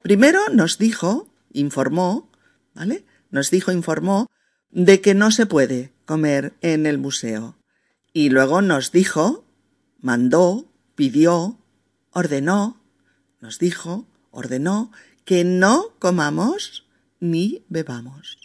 Primero 0.00 0.38
nos 0.52 0.78
dijo, 0.78 1.28
informó, 1.52 2.30
¿vale? 2.72 3.04
Nos 3.32 3.50
dijo, 3.50 3.72
informó, 3.72 4.30
de 4.70 5.00
que 5.00 5.14
no 5.14 5.32
se 5.32 5.46
puede 5.46 5.92
comer 6.04 6.54
en 6.60 6.86
el 6.86 6.98
museo. 6.98 7.58
Y 8.12 8.30
luego 8.30 8.62
nos 8.62 8.92
dijo, 8.92 9.44
mandó, 10.00 10.70
pidió, 10.94 11.58
ordenó, 12.12 12.80
nos 13.40 13.58
dijo, 13.58 14.06
ordenó, 14.34 14.92
que 15.24 15.44
no 15.44 15.94
comamos 15.98 16.86
ni 17.20 17.64
bebamos. 17.68 18.38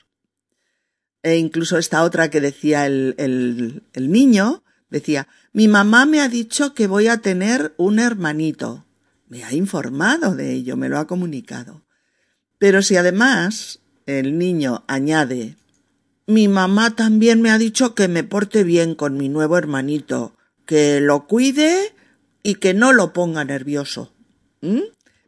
E 1.21 1.35
incluso 1.37 1.77
esta 1.77 2.03
otra 2.03 2.29
que 2.29 2.39
decía 2.39 2.85
el, 2.85 3.15
el, 3.17 4.11
niño, 4.11 4.63
decía, 4.89 5.27
mi 5.51 5.67
mamá 5.67 6.05
me 6.05 6.21
ha 6.21 6.29
dicho 6.29 6.73
que 6.73 6.87
voy 6.87 7.07
a 7.07 7.17
tener 7.17 7.73
un 7.77 7.99
hermanito. 7.99 8.85
Me 9.27 9.43
ha 9.43 9.53
informado 9.53 10.35
de 10.35 10.53
ello, 10.53 10.77
me 10.77 10.89
lo 10.89 10.97
ha 10.97 11.07
comunicado. 11.07 11.85
Pero 12.57 12.81
si 12.81 12.95
además 12.95 13.81
el 14.05 14.37
niño 14.37 14.83
añade, 14.87 15.55
mi 16.25 16.47
mamá 16.47 16.95
también 16.95 17.41
me 17.41 17.51
ha 17.51 17.57
dicho 17.57 17.95
que 17.95 18.07
me 18.07 18.23
porte 18.23 18.63
bien 18.63 18.95
con 18.95 19.17
mi 19.17 19.29
nuevo 19.29 19.57
hermanito, 19.57 20.35
que 20.65 21.01
lo 21.01 21.27
cuide 21.27 21.93
y 22.43 22.55
que 22.55 22.73
no 22.73 22.93
lo 22.93 23.13
ponga 23.13 23.43
nervioso. 23.43 24.13
¿Mm? 24.61 24.81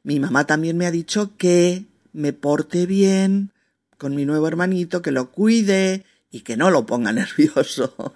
Mi 0.03 0.19
mamá 0.19 0.45
también 0.45 0.77
me 0.77 0.85
ha 0.85 0.91
dicho 0.91 1.35
que 1.37 1.85
me 2.13 2.33
porte 2.33 2.85
bien 2.85 3.51
con 3.97 4.15
mi 4.15 4.25
nuevo 4.25 4.47
hermanito, 4.47 5.01
que 5.01 5.11
lo 5.11 5.31
cuide 5.31 6.05
y 6.31 6.41
que 6.41 6.57
no 6.57 6.71
lo 6.71 6.85
ponga 6.85 7.11
nervioso. 7.13 8.15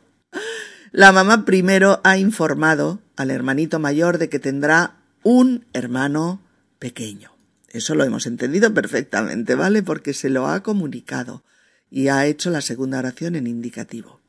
La 0.92 1.12
mamá 1.12 1.46
primero 1.46 2.01
ha 2.04 2.18
informado 2.18 3.00
al 3.15 3.30
hermanito 3.30 3.80
mayor 3.80 4.18
de 4.18 4.30
que 4.30 4.39
tendrá 4.39 4.96
un 5.24 5.65
hermano 5.74 6.42
pequeño. 6.80 7.32
Eso 7.70 7.94
lo 7.96 8.04
hemos 8.04 8.25
entendido 8.25 8.74
perfectamente, 8.74 9.56
¿vale? 9.56 9.84
Porque 9.84 10.13
se 10.13 10.30
lo 10.30 10.48
ha 10.48 10.63
comunicado 10.63 11.44
y 11.89 12.08
ha 12.08 12.25
hecho 12.25 12.50
la 12.50 12.62
segunda 12.62 13.00
oración 13.00 13.36
en 13.36 13.48
indicativo. 13.48 14.22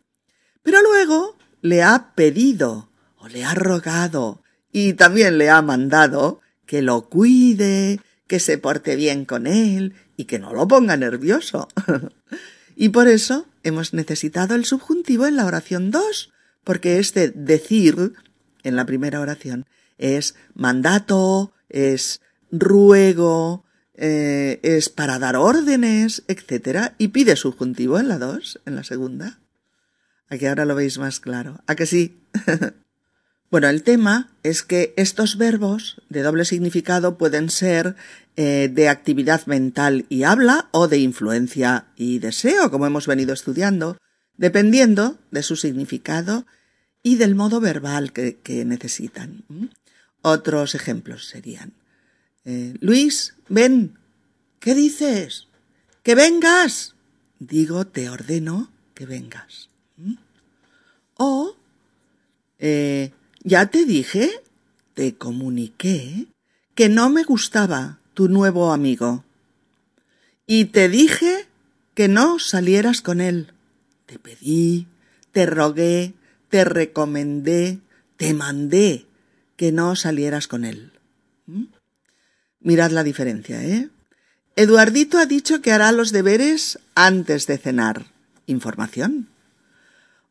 Pero 0.62 0.82
luego 0.82 1.36
le 1.62 1.82
ha 1.82 2.12
pedido 2.14 2.90
o 3.18 3.28
le 3.28 3.44
ha 3.44 3.54
rogado 3.54 4.42
y 4.72 4.94
también 4.94 5.38
le 5.38 5.48
ha 5.48 5.62
mandado 5.62 6.40
que 6.66 6.82
lo 6.82 7.08
cuide, 7.08 8.00
que 8.26 8.40
se 8.40 8.58
porte 8.58 8.96
bien 8.96 9.24
con 9.24 9.46
él 9.46 9.94
y 10.16 10.24
que 10.24 10.38
no 10.38 10.52
lo 10.52 10.66
ponga 10.68 10.96
nervioso. 10.96 11.68
y 12.76 12.90
por 12.90 13.08
eso 13.08 13.46
hemos 13.62 13.94
necesitado 13.94 14.54
el 14.54 14.64
subjuntivo 14.64 15.26
en 15.26 15.36
la 15.36 15.46
oración 15.46 15.90
2, 15.90 16.32
porque 16.64 16.98
este 16.98 17.30
decir 17.30 18.14
en 18.62 18.76
la 18.76 18.84
primera 18.84 19.20
oración 19.20 19.66
es 19.98 20.34
mandato, 20.54 21.52
es 21.68 22.20
ruego, 22.50 23.64
eh, 23.94 24.60
es 24.62 24.88
para 24.88 25.18
dar 25.18 25.36
órdenes, 25.36 26.24
etc. 26.28 26.92
Y 26.98 27.08
pide 27.08 27.36
subjuntivo 27.36 27.98
en 27.98 28.08
la 28.08 28.18
2, 28.18 28.60
en 28.66 28.76
la 28.76 28.84
segunda. 28.84 29.38
Aquí 30.28 30.46
ahora 30.46 30.64
lo 30.64 30.74
veis 30.74 30.98
más 30.98 31.20
claro. 31.20 31.62
¿A 31.66 31.76
que 31.76 31.86
sí? 31.86 32.20
bueno, 33.56 33.70
el 33.70 33.84
tema 33.84 34.28
es 34.42 34.62
que 34.62 34.92
estos 34.98 35.38
verbos 35.38 36.02
de 36.10 36.20
doble 36.20 36.44
significado 36.44 37.16
pueden 37.16 37.48
ser 37.48 37.96
eh, 38.36 38.68
de 38.70 38.90
actividad 38.90 39.46
mental 39.46 40.04
y 40.10 40.24
habla 40.24 40.68
o 40.72 40.88
de 40.88 40.98
influencia 40.98 41.86
y 41.96 42.18
deseo, 42.18 42.70
como 42.70 42.86
hemos 42.86 43.06
venido 43.06 43.32
estudiando, 43.32 43.96
dependiendo 44.36 45.16
de 45.30 45.42
su 45.42 45.56
significado 45.56 46.44
y 47.02 47.16
del 47.16 47.34
modo 47.34 47.58
verbal 47.58 48.12
que, 48.12 48.64
necesitan. 48.66 49.46
Otros 50.20 50.74
ejemplos 50.74 51.26
serían, 51.26 51.72
eh, 52.44 52.74
Luis, 52.80 53.36
ven, 53.48 53.96
¿qué 54.60 54.74
dices? 54.74 55.48
Que 56.02 56.14
vengas. 56.14 56.94
Digo, 57.38 57.86
te 57.86 58.10
ordeno 58.10 58.70
que 58.92 59.06
vengas. 59.06 59.70
O, 61.14 61.56
eh, 62.58 63.12
ya 63.46 63.66
te 63.66 63.84
dije, 63.84 64.42
te 64.94 65.14
comuniqué 65.14 66.26
que 66.74 66.88
no 66.88 67.10
me 67.10 67.22
gustaba 67.22 68.00
tu 68.12 68.28
nuevo 68.28 68.72
amigo. 68.72 69.24
Y 70.48 70.64
te 70.66 70.88
dije 70.88 71.46
que 71.94 72.08
no 72.08 72.40
salieras 72.40 73.00
con 73.02 73.20
él. 73.20 73.52
Te 74.04 74.18
pedí, 74.18 74.88
te 75.30 75.46
rogué, 75.46 76.12
te 76.48 76.64
recomendé, 76.64 77.78
te 78.16 78.34
mandé 78.34 79.06
que 79.54 79.70
no 79.70 79.94
salieras 79.94 80.48
con 80.48 80.64
él. 80.64 80.90
¿Mm? 81.46 81.66
Mirad 82.60 82.90
la 82.90 83.04
diferencia, 83.04 83.62
¿eh? 83.62 83.88
Eduardito 84.56 85.18
ha 85.18 85.26
dicho 85.26 85.62
que 85.62 85.70
hará 85.70 85.92
los 85.92 86.10
deberes 86.10 86.80
antes 86.96 87.46
de 87.46 87.58
cenar. 87.58 88.06
Información. 88.46 89.28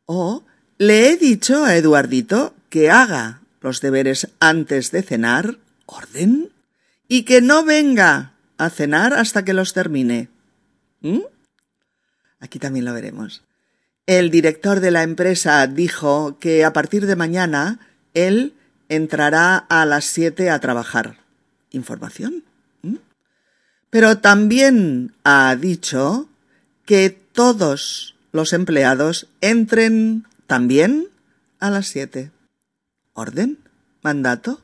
O 0.06 0.44
le 0.78 1.12
he 1.12 1.18
dicho 1.18 1.64
a 1.64 1.78
Eduardito 1.78 2.54
que 2.76 2.92
haga 2.92 3.40
los 3.62 3.80
deberes 3.80 4.28
antes 4.42 4.92
de 4.92 5.02
cenar, 5.02 5.60
orden, 5.86 6.52
y 7.08 7.24
que 7.24 7.40
no 7.40 7.64
venga 7.64 8.34
a 8.58 8.70
cenar 8.70 9.14
hasta 9.14 9.46
que 9.46 9.54
los 9.54 9.72
termine. 9.72 10.28
¿Mm? 11.00 11.22
Aquí 12.42 12.60
también 12.60 12.84
lo 12.84 12.94
veremos. 12.94 13.44
El 14.08 14.30
director 14.30 14.82
de 14.82 14.92
la 14.92 15.04
empresa 15.04 15.66
dijo 15.68 16.38
que 16.38 16.66
a 16.66 16.74
partir 16.74 17.06
de 17.06 17.16
mañana 17.16 17.80
él 18.14 18.56
entrará 18.90 19.56
a 19.56 19.86
las 19.86 20.04
siete 20.04 20.50
a 20.50 20.60
trabajar. 20.60 21.20
Información. 21.72 22.44
¿Mm? 22.82 22.98
Pero 23.90 24.18
también 24.18 25.16
ha 25.24 25.56
dicho 25.56 26.28
que 26.84 27.10
todos 27.10 28.16
los 28.34 28.52
empleados 28.52 29.30
entren 29.40 30.26
también 30.46 31.08
a 31.62 31.70
las 31.70 31.88
siete. 31.88 32.35
¿Orden? 33.16 33.58
¿Mandato? 34.04 34.62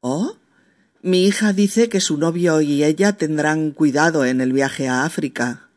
¿O? 0.00 0.36
Mi 1.02 1.26
hija 1.26 1.52
dice 1.52 1.90
que 1.90 2.00
su 2.00 2.16
novio 2.16 2.62
y 2.62 2.82
ella 2.82 3.12
tendrán 3.18 3.72
cuidado 3.72 4.24
en 4.24 4.40
el 4.40 4.54
viaje 4.54 4.88
a 4.88 5.04
África. 5.04 5.68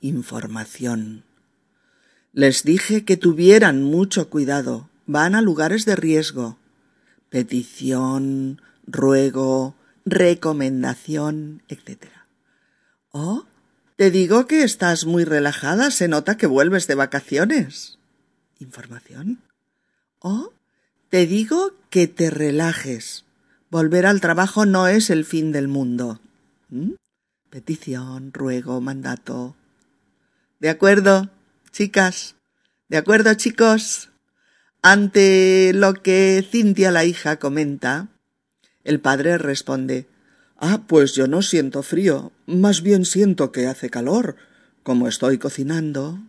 Información. 0.00 1.22
Les 2.32 2.64
dije 2.64 3.04
que 3.04 3.16
tuvieran 3.16 3.84
mucho 3.84 4.28
cuidado. 4.28 4.90
Van 5.06 5.36
a 5.36 5.40
lugares 5.40 5.84
de 5.84 5.94
riesgo. 5.94 6.58
Petición, 7.30 8.60
ruego, 8.84 9.76
recomendación, 10.04 11.62
etc. 11.68 12.08
¿O? 13.12 13.44
Te 13.94 14.10
digo 14.10 14.48
que 14.48 14.64
estás 14.64 15.06
muy 15.06 15.22
relajada. 15.22 15.92
Se 15.92 16.08
nota 16.08 16.36
que 16.36 16.48
vuelves 16.48 16.88
de 16.88 16.96
vacaciones 16.96 17.96
información. 18.58 19.42
O 20.18 20.52
te 21.08 21.26
digo 21.26 21.72
que 21.90 22.08
te 22.08 22.30
relajes. 22.30 23.24
Volver 23.70 24.06
al 24.06 24.20
trabajo 24.20 24.66
no 24.66 24.88
es 24.88 25.10
el 25.10 25.24
fin 25.24 25.52
del 25.52 25.68
mundo. 25.68 26.20
¿Mm? 26.68 26.92
Petición, 27.50 28.32
ruego, 28.32 28.80
mandato. 28.80 29.56
¿De 30.60 30.68
acuerdo, 30.68 31.30
chicas? 31.70 32.34
¿De 32.88 32.96
acuerdo, 32.96 33.34
chicos? 33.34 34.10
Ante 34.82 35.72
lo 35.74 35.94
que 35.94 36.46
Cintia 36.48 36.90
la 36.90 37.04
hija 37.04 37.38
comenta, 37.38 38.08
el 38.84 39.00
padre 39.00 39.38
responde 39.38 40.06
Ah, 40.58 40.84
pues 40.86 41.14
yo 41.14 41.26
no 41.26 41.42
siento 41.42 41.82
frío, 41.82 42.32
más 42.46 42.82
bien 42.82 43.04
siento 43.04 43.52
que 43.52 43.66
hace 43.66 43.90
calor, 43.90 44.36
como 44.82 45.08
estoy 45.08 45.38
cocinando. 45.38 46.20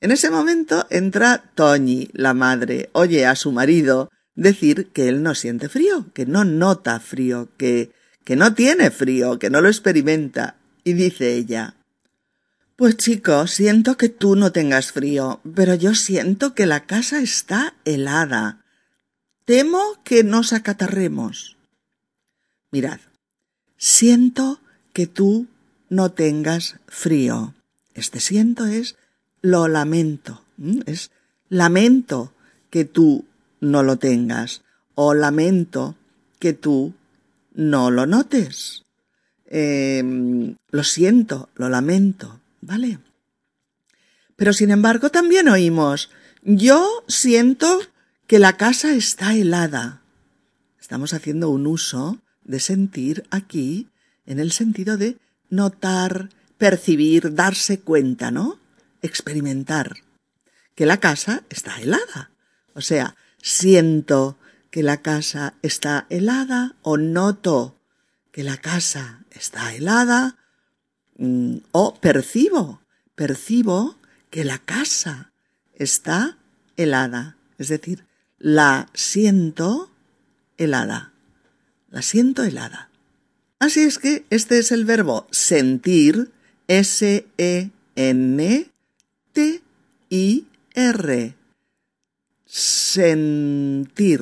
En 0.00 0.12
ese 0.12 0.30
momento 0.30 0.86
entra 0.90 1.42
Toñi, 1.54 2.08
la 2.12 2.32
madre, 2.32 2.88
oye 2.92 3.26
a 3.26 3.34
su 3.34 3.50
marido 3.50 4.10
decir 4.36 4.90
que 4.92 5.08
él 5.08 5.22
no 5.22 5.34
siente 5.34 5.68
frío, 5.68 6.06
que 6.14 6.24
no 6.24 6.44
nota 6.44 7.00
frío, 7.00 7.48
que, 7.56 7.90
que 8.24 8.36
no 8.36 8.54
tiene 8.54 8.92
frío, 8.92 9.38
que 9.38 9.50
no 9.50 9.60
lo 9.60 9.68
experimenta. 9.68 10.56
Y 10.84 10.92
dice 10.92 11.34
ella, 11.34 11.74
Pues 12.76 12.96
chico, 12.96 13.48
siento 13.48 13.96
que 13.96 14.08
tú 14.08 14.36
no 14.36 14.52
tengas 14.52 14.92
frío, 14.92 15.40
pero 15.56 15.74
yo 15.74 15.96
siento 15.96 16.54
que 16.54 16.66
la 16.66 16.86
casa 16.86 17.20
está 17.20 17.74
helada. 17.84 18.64
Temo 19.44 20.00
que 20.04 20.22
nos 20.22 20.52
acatarremos. 20.52 21.56
Mirad, 22.70 23.00
siento 23.76 24.60
que 24.92 25.08
tú 25.08 25.48
no 25.88 26.12
tengas 26.12 26.76
frío. 26.86 27.54
Este 27.94 28.20
siento 28.20 28.66
es 28.66 28.94
lo 29.42 29.68
lamento. 29.68 30.42
Es 30.86 31.10
lamento 31.48 32.32
que 32.70 32.84
tú 32.84 33.24
no 33.60 33.82
lo 33.82 33.96
tengas 33.96 34.62
o 34.94 35.14
lamento 35.14 35.96
que 36.38 36.52
tú 36.52 36.94
no 37.54 37.90
lo 37.90 38.06
notes. 38.06 38.84
Em, 39.46 40.56
lo 40.70 40.84
siento, 40.84 41.48
lo 41.54 41.68
lamento, 41.68 42.40
¿vale? 42.60 42.98
Pero 44.36 44.52
sin 44.52 44.70
embargo 44.70 45.10
también 45.10 45.48
oímos, 45.48 46.10
yo 46.42 46.86
siento 47.08 47.80
que 48.26 48.38
la 48.38 48.56
casa 48.56 48.92
está 48.92 49.34
helada. 49.34 50.02
Estamos 50.80 51.14
haciendo 51.14 51.50
un 51.50 51.66
uso 51.66 52.18
de 52.44 52.60
sentir 52.60 53.24
aquí 53.30 53.88
en 54.26 54.38
el 54.38 54.52
sentido 54.52 54.96
de 54.96 55.16
notar, 55.50 56.28
percibir, 56.58 57.34
darse 57.34 57.80
cuenta, 57.80 58.30
¿no? 58.30 58.58
Experimentar 59.02 59.96
que 60.74 60.86
la 60.86 60.98
casa 60.98 61.42
está 61.50 61.80
helada. 61.80 62.30
O 62.74 62.80
sea, 62.80 63.16
siento 63.42 64.38
que 64.70 64.82
la 64.82 64.98
casa 65.02 65.54
está 65.62 66.06
helada 66.10 66.76
o 66.82 66.96
noto 66.96 67.76
que 68.30 68.44
la 68.44 68.58
casa 68.58 69.24
está 69.30 69.74
helada 69.74 70.36
mm, 71.16 71.56
o 71.72 71.94
percibo, 71.94 72.80
percibo 73.14 73.96
que 74.30 74.44
la 74.44 74.58
casa 74.58 75.32
está 75.74 76.38
helada. 76.76 77.36
Es 77.58 77.68
decir, 77.68 78.04
la 78.38 78.88
siento 78.94 79.90
helada. 80.58 81.12
La 81.90 82.02
siento 82.02 82.44
helada. 82.44 82.90
Así 83.58 83.80
es 83.80 83.98
que 83.98 84.24
este 84.30 84.60
es 84.60 84.70
el 84.70 84.84
verbo 84.84 85.26
sentir, 85.32 86.30
S-E-N 86.68 87.72
T-I-R. 89.38 91.34
Sentir. 92.44 94.20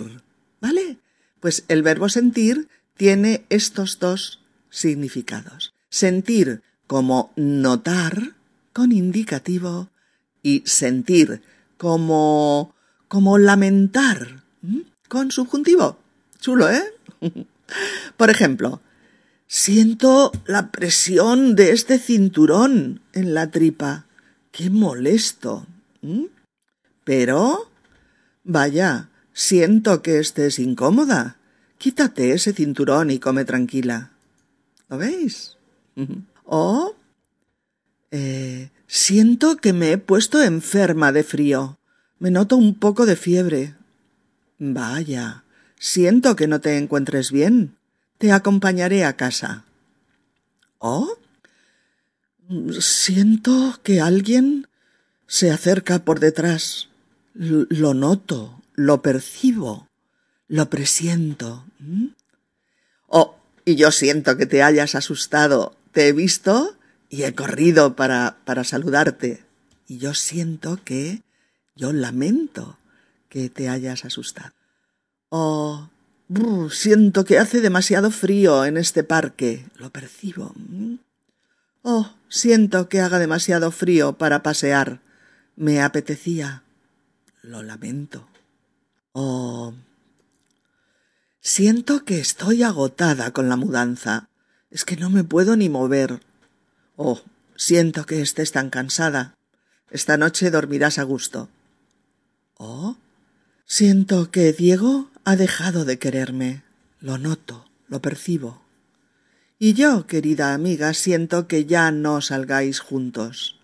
¿Vale? 0.61 0.99
Pues 1.41 1.65
el 1.69 1.83
verbo 1.83 2.11
sentir 2.11 2.69
tiene 2.99 3.47
estos 3.49 3.99
dos 3.99 4.43
significados. 4.69 5.73
Sentir 5.89 6.61
como 6.87 7.33
notar 7.35 8.35
con 8.75 8.93
indicativo 8.93 9.89
y 10.43 10.63
sentir 10.67 11.41
como 11.79 12.75
como 13.09 13.39
lamentar 13.39 14.43
con 15.09 15.31
subjuntivo. 15.31 15.99
Chulo, 16.41 16.69
¿eh? 16.69 16.85
Por 18.19 18.29
ejemplo, 18.29 18.83
siento 19.47 20.31
la 20.45 20.71
presión 20.71 21.57
de 21.57 21.71
este 21.71 21.99
cinturón 21.99 23.01
en 23.15 23.33
la 23.33 23.51
tripa. 23.51 24.06
Qué 24.57 24.71
molesto. 24.71 25.66
Pero... 27.05 27.71
Vaya, 28.45 29.11
siento 29.33 30.03
que 30.03 30.19
estés 30.19 30.59
incómoda. 30.59 31.37
Quítate 31.79 32.33
ese 32.33 32.53
cinturón 32.53 33.11
y 33.11 33.19
come 33.19 33.45
tranquila. 33.45 34.12
¿Lo 34.88 34.99
veis? 34.99 35.57
o... 36.45 36.95
Eh, 38.12 38.71
Siento 38.87 39.57
que 39.57 39.73
me 39.73 39.92
he 39.92 39.99
puesto 39.99 40.42
enferma 40.42 41.11
de 41.11 41.25
frío. 41.25 41.79
Me 42.19 42.31
noto 42.31 42.57
un 42.57 42.75
poco 42.75 43.05
de 43.05 43.16
fiebre. 43.16 43.75
Vaya, 44.59 45.45
siento 45.79 46.37
que 46.37 46.47
no 46.47 46.61
te 46.61 46.79
encuentres 46.79 47.33
bien. 47.33 47.77
Te 48.19 48.33
acompañaré 48.33 49.05
a 49.05 49.16
casa. 49.16 49.64
¿Oh? 50.79 51.19
Siento 52.81 53.81
que 53.83 54.01
alguien 54.01 54.69
se 55.27 55.51
acerca 55.51 56.05
por 56.05 56.21
detrás. 56.21 56.89
lo 57.35 57.93
noto, 57.95 58.63
lo 58.75 59.03
percibo, 59.03 59.89
lo 60.49 60.71
presiento. 60.71 61.65
Oh, 63.09 63.37
y 63.65 63.75
yo 63.75 63.91
siento 63.91 64.37
que 64.37 64.47
te 64.47 64.63
hayas 64.63 64.95
asustado. 64.95 65.77
Te 65.93 66.09
he 66.09 66.13
visto 66.13 66.77
y 67.09 67.25
he 67.25 67.35
corrido 67.35 67.97
para, 67.97 68.39
para 68.45 68.65
saludarte. 68.65 69.45
Y 69.89 69.99
yo 69.99 70.15
siento 70.15 70.79
que, 70.85 71.23
yo 71.75 71.93
lamento 71.93 72.79
que 73.29 73.51
te 73.51 73.69
hayas 73.69 74.05
asustado. 74.05 74.53
Oh, 75.29 75.89
siento 76.71 77.25
que 77.25 77.39
hace 77.39 77.61
demasiado 77.61 78.11
frío 78.11 78.65
en 78.65 78.77
este 78.77 79.05
parque. 79.05 79.67
Lo 79.77 79.91
percibo. 79.91 80.55
Oh, 81.83 82.11
siento 82.29 82.89
que 82.89 83.01
haga 83.01 83.19
demasiado 83.19 83.71
frío 83.71 84.19
para 84.19 84.43
pasear. 84.43 85.01
Me 85.57 85.83
apetecía. 85.83 86.62
Lo 87.43 87.62
lamento. 87.62 88.29
Oh. 89.12 89.75
Siento 91.41 92.05
que 92.05 92.19
estoy 92.19 92.62
agotada 92.62 93.31
con 93.33 93.49
la 93.49 93.57
mudanza. 93.57 94.29
Es 94.71 94.85
que 94.85 94.97
no 94.97 95.11
me 95.11 95.25
puedo 95.25 95.57
ni 95.57 95.69
mover. 95.69 96.21
Oh, 96.97 97.21
siento 97.57 98.05
que 98.05 98.21
estés 98.21 98.53
tan 98.53 98.69
cansada. 98.69 99.35
Esta 99.91 100.17
noche 100.17 100.51
dormirás 100.51 100.99
a 100.99 101.05
gusto. 101.05 101.49
Oh. 102.59 102.97
Siento 103.65 104.31
que 104.31 104.53
Diego 104.53 105.11
ha 105.25 105.37
dejado 105.37 105.85
de 105.85 105.99
quererme. 105.99 106.62
Lo 107.01 107.19
noto, 107.19 107.65
lo 107.89 108.03
percibo. 108.03 108.66
Y 109.59 109.73
yo, 109.73 110.07
querida 110.07 110.53
amiga, 110.53 110.92
siento 110.92 111.49
que 111.49 111.64
ya 111.64 111.90
no 111.90 112.21
salgáis 112.21 112.81
juntos. 112.81 113.59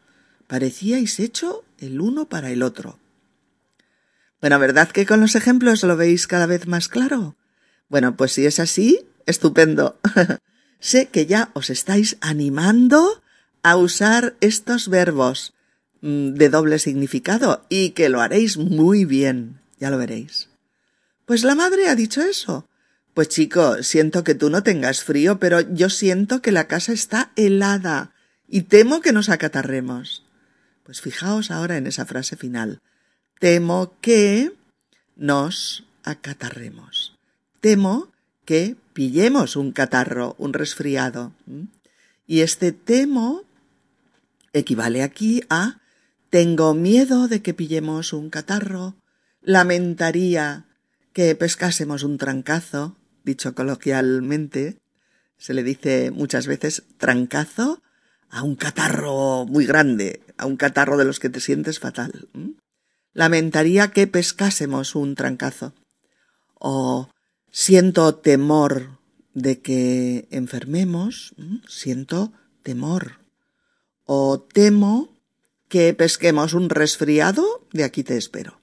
Parecíais 0.46 1.20
hecho 1.20 1.64
el 1.78 2.00
uno 2.00 2.30
para 2.30 2.50
el 2.50 2.62
otro. 2.62 2.98
Bueno, 4.40 4.58
¿verdad 4.58 4.90
que 4.90 5.04
con 5.04 5.20
los 5.20 5.34
ejemplos 5.34 5.82
lo 5.82 5.96
veis 5.96 6.26
cada 6.26 6.46
vez 6.46 6.66
más 6.66 6.88
claro? 6.88 7.36
Bueno, 7.90 8.16
pues 8.16 8.32
si 8.32 8.46
es 8.46 8.58
así, 8.58 9.06
estupendo. 9.26 10.00
sé 10.80 11.08
que 11.08 11.26
ya 11.26 11.50
os 11.52 11.68
estáis 11.68 12.16
animando 12.22 13.22
a 13.62 13.76
usar 13.76 14.34
estos 14.40 14.88
verbos 14.88 15.52
mm, 16.00 16.32
de 16.32 16.48
doble 16.48 16.78
significado 16.78 17.66
y 17.68 17.90
que 17.90 18.08
lo 18.08 18.22
haréis 18.22 18.56
muy 18.56 19.04
bien. 19.04 19.60
Ya 19.78 19.90
lo 19.90 19.98
veréis. 19.98 20.48
Pues 21.26 21.44
la 21.44 21.54
madre 21.54 21.88
ha 21.88 21.94
dicho 21.94 22.22
eso. 22.22 22.66
Pues 23.14 23.28
chico, 23.28 23.82
siento 23.82 24.24
que 24.24 24.34
tú 24.34 24.48
no 24.48 24.62
tengas 24.62 25.04
frío, 25.04 25.38
pero 25.38 25.60
yo 25.60 25.90
siento 25.90 26.40
que 26.40 26.52
la 26.52 26.66
casa 26.66 26.92
está 26.92 27.32
helada 27.36 28.14
y 28.48 28.62
temo 28.62 29.00
que 29.00 29.12
nos 29.12 29.28
acatarremos. 29.28 30.24
Pues 30.82 31.00
fijaos 31.00 31.50
ahora 31.50 31.76
en 31.76 31.86
esa 31.86 32.06
frase 32.06 32.36
final. 32.36 32.80
Temo 33.38 33.94
que 34.00 34.52
nos 35.16 35.84
acatarremos. 36.04 37.16
Temo 37.60 38.08
que 38.44 38.76
pillemos 38.92 39.56
un 39.56 39.72
catarro, 39.72 40.34
un 40.38 40.52
resfriado. 40.52 41.32
Y 42.26 42.40
este 42.40 42.72
temo 42.72 43.44
equivale 44.52 45.02
aquí 45.02 45.42
a 45.50 45.78
tengo 46.30 46.72
miedo 46.72 47.28
de 47.28 47.42
que 47.42 47.52
pillemos 47.52 48.14
un 48.14 48.30
catarro, 48.30 48.94
lamentaría 49.42 50.64
que 51.12 51.34
pescásemos 51.34 52.04
un 52.04 52.16
trancazo, 52.16 52.96
dicho 53.24 53.54
coloquialmente, 53.54 54.78
se 55.36 55.54
le 55.54 55.62
dice 55.62 56.10
muchas 56.10 56.46
veces 56.46 56.84
trancazo 56.98 57.82
a 58.30 58.42
un 58.42 58.56
catarro 58.56 59.44
muy 59.44 59.66
grande, 59.66 60.22
a 60.38 60.46
un 60.46 60.56
catarro 60.56 60.96
de 60.96 61.04
los 61.04 61.20
que 61.20 61.28
te 61.28 61.40
sientes 61.40 61.78
fatal. 61.78 62.28
Lamentaría 63.12 63.88
que 63.88 64.06
pescásemos 64.06 64.94
un 64.94 65.14
trancazo. 65.14 65.74
O 66.54 67.10
siento 67.50 68.14
temor 68.14 68.98
de 69.34 69.60
que 69.60 70.28
enfermemos, 70.30 71.34
siento 71.68 72.32
temor. 72.62 73.18
O 74.04 74.40
temo 74.40 75.12
que 75.68 75.92
pesquemos 75.92 76.54
un 76.54 76.70
resfriado, 76.70 77.66
de 77.72 77.84
aquí 77.84 78.02
te 78.02 78.16
espero. 78.16 78.61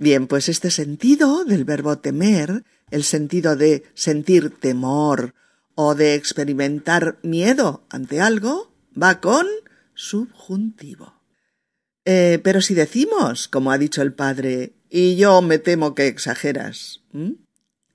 Bien, 0.00 0.28
pues 0.28 0.48
este 0.48 0.70
sentido 0.70 1.44
del 1.44 1.66
verbo 1.66 1.98
temer 1.98 2.64
el 2.90 3.04
sentido 3.04 3.54
de 3.54 3.84
sentir 3.92 4.48
temor 4.48 5.34
o 5.74 5.94
de 5.94 6.14
experimentar 6.14 7.18
miedo 7.22 7.84
ante 7.90 8.18
algo, 8.18 8.72
va 9.00 9.20
con 9.20 9.46
subjuntivo. 9.92 11.20
Eh, 12.06 12.40
pero 12.42 12.62
si 12.62 12.72
decimos, 12.72 13.46
como 13.46 13.72
ha 13.72 13.76
dicho 13.76 14.00
el 14.00 14.14
padre, 14.14 14.72
y 14.88 15.16
yo 15.16 15.42
me 15.42 15.58
temo 15.58 15.94
que 15.94 16.06
exageras, 16.06 17.02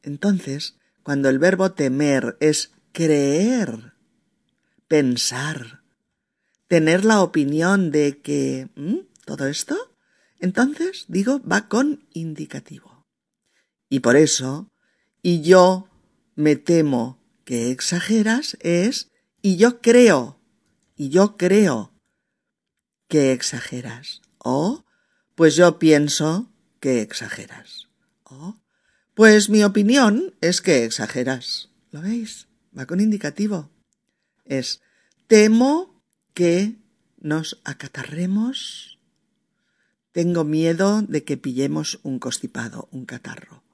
entonces, 0.03 0.75
cuando 1.01 1.27
el 1.29 1.39
verbo 1.39 1.71
temer 1.71 2.37
es 2.39 2.71
creer, 2.91 3.93
pensar, 4.87 5.81
tener 6.67 7.03
la 7.03 7.23
opinión 7.23 7.89
de 7.89 8.21
que 8.21 8.69
todo 9.25 9.47
esto, 9.47 9.94
entonces, 10.39 11.05
digo, 11.07 11.41
va 11.41 11.67
con 11.67 12.07
indicativo. 12.13 13.05
Y 13.89 13.99
por 13.99 14.15
eso, 14.15 14.71
y 15.21 15.41
yo 15.41 15.89
me 16.35 16.55
temo 16.55 17.19
que 17.45 17.71
exageras 17.71 18.57
es 18.61 19.11
y 19.41 19.57
yo 19.57 19.79
creo, 19.81 20.39
y 20.95 21.09
yo 21.09 21.37
creo 21.37 21.93
que 23.07 23.31
exageras. 23.31 24.21
O 24.37 24.85
pues 25.35 25.55
yo 25.55 25.79
pienso 25.79 26.51
que 26.79 27.01
exageras. 27.01 27.87
O 28.23 28.59
pues 29.13 29.49
mi 29.49 29.63
opinión 29.63 30.35
es 30.41 30.61
que 30.61 30.83
exageras. 30.83 31.69
¿Lo 31.91 32.01
veis? 32.01 32.47
Va 32.77 32.85
con 32.85 32.99
indicativo. 32.99 33.71
Es 34.43 34.81
temo 35.27 36.03
que 36.33 36.75
nos 37.17 37.61
acatarremos. 37.63 38.94
Tengo 40.15 40.45
miedo 40.45 41.01
de 41.01 41.25
que 41.25 41.35
pillemos 41.35 41.99
un 42.03 42.19
constipado, 42.19 42.87
un 42.91 43.03
catarro 43.03 43.65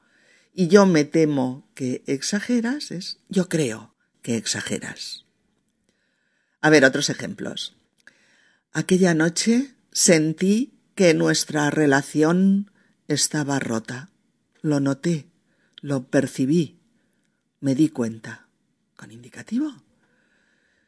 y 0.54 0.70
yo 0.70 0.86
me 0.88 1.06
temo 1.06 1.70
que 1.76 2.04
exageras 2.08 2.90
es 2.90 3.20
yo 3.30 3.48
creo 3.48 3.94
que 4.24 4.38
exageras. 4.38 5.26
A 6.62 6.72
ver, 6.72 6.84
otros 6.84 7.12
ejemplos. 7.12 7.76
Aquella 8.74 9.14
noche 9.14 9.76
sentí 9.92 10.74
que 10.96 11.14
nuestra 11.14 11.70
relación 11.70 12.72
estaba 13.08 13.60
rota. 13.60 14.10
Lo 14.62 14.80
noté, 14.80 15.28
lo 15.82 16.08
percibí, 16.08 16.80
me 17.60 17.76
di 17.76 17.90
cuenta. 17.90 18.48
¿Con 18.96 19.12
indicativo? 19.12 19.74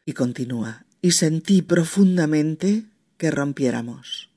Y 0.03 0.13
continúa. 0.13 0.85
Y 0.99 1.11
sentí 1.11 1.61
profundamente 1.61 2.85
que 3.17 3.29
rompiéramos. 3.31 4.32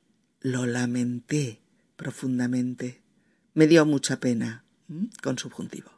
Lo 0.47 0.65
lamenté 0.65 1.61
profundamente. 1.97 3.03
Me 3.55 3.67
dio 3.67 3.85
mucha 3.85 4.21
pena 4.21 4.65
con 5.21 5.41
subjuntivo. 5.41 5.91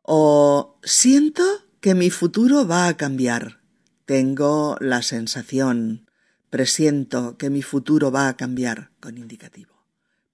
O 0.00 0.78
siento 0.82 1.42
que 1.82 1.94
mi 1.94 2.08
futuro 2.08 2.66
va 2.66 2.88
a 2.88 2.96
cambiar. 2.96 3.60
Tengo 4.06 4.78
la 4.80 5.02
sensación, 5.02 6.08
presiento 6.48 7.36
que 7.36 7.50
mi 7.50 7.60
futuro 7.60 8.10
va 8.10 8.28
a 8.28 8.38
cambiar 8.38 8.90
con 9.00 9.18
indicativo. 9.18 9.84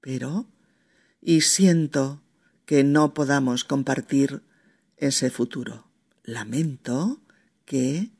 Pero, 0.00 0.46
y 1.20 1.40
siento 1.40 2.22
que 2.66 2.84
no 2.84 3.14
podamos 3.14 3.64
compartir 3.64 4.44
ese 4.96 5.28
futuro. 5.30 5.88
Lamento 6.22 7.20
que 7.64 8.12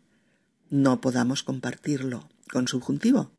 no 0.71 1.01
podamos 1.01 1.45
compartirlo 1.45 2.29
con 2.51 2.67
subjuntivo, 2.67 3.31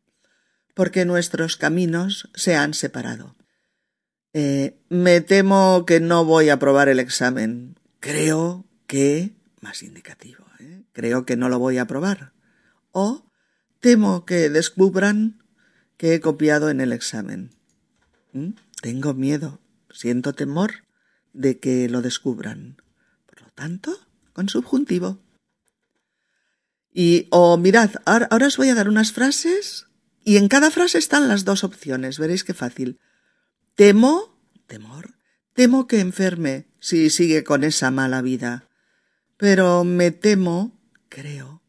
porque 0.74 1.06
nuestros 1.06 1.58
caminos 1.58 2.30
se 2.34 2.56
han 2.56 2.74
separado. 2.74 3.36
Eh, 4.34 4.80
me 4.90 5.22
temo 5.22 5.86
que 5.86 6.00
no 6.00 6.26
voy 6.26 6.50
a 6.50 6.54
aprobar 6.54 6.90
el 6.90 7.00
examen. 7.00 7.80
Creo 8.00 8.66
que, 8.88 9.36
más 9.62 9.84
indicativo, 9.84 10.46
¿eh? 10.60 10.84
creo 10.92 11.26
que 11.26 11.38
no 11.38 11.50
lo 11.50 11.60
voy 11.60 11.78
a 11.78 11.84
aprobar. 11.84 12.34
O 12.92 13.30
temo 13.80 14.26
que 14.26 14.50
descubran 14.50 15.44
que 15.98 16.16
he 16.16 16.20
copiado 16.20 16.70
en 16.70 16.82
el 16.82 16.92
examen. 16.92 17.52
¿Mm? 18.34 18.54
Tengo 18.82 19.14
miedo, 19.14 19.62
siento 19.92 20.34
temor 20.34 20.86
de 21.32 21.60
que 21.60 21.88
lo 21.88 22.02
descubran. 22.02 22.82
Por 23.28 23.44
lo 23.44 23.50
tanto, 23.52 23.96
con 24.34 24.50
subjuntivo. 24.50 25.20
Y, 26.92 27.28
o 27.32 27.58
mirad, 27.58 27.92
ahora, 28.06 28.28
ahora 28.32 28.48
os 28.48 28.58
voy 28.58 28.70
a 28.70 28.76
dar 28.76 28.90
unas 28.90 29.12
frases 29.12 29.88
y 30.24 30.38
en 30.38 30.48
cada 30.48 30.72
frase 30.72 30.98
están 30.98 31.28
las 31.28 31.46
dos 31.46 31.64
opciones. 31.64 32.20
Veréis 32.20 32.44
qué 32.44 32.54
fácil. 32.54 33.00
Temo, 33.76 34.40
temor, 34.68 35.16
temo 35.54 35.88
que 35.88 36.00
enferme 36.00 36.68
si 36.80 37.10
sigue 37.10 37.44
con 37.44 37.64
esa 37.64 37.92
mala 37.92 38.22
vida. 38.22 38.70
Pero 39.38 39.84
me 39.84 40.12
temo, 40.12 40.80
creo, 41.10 41.62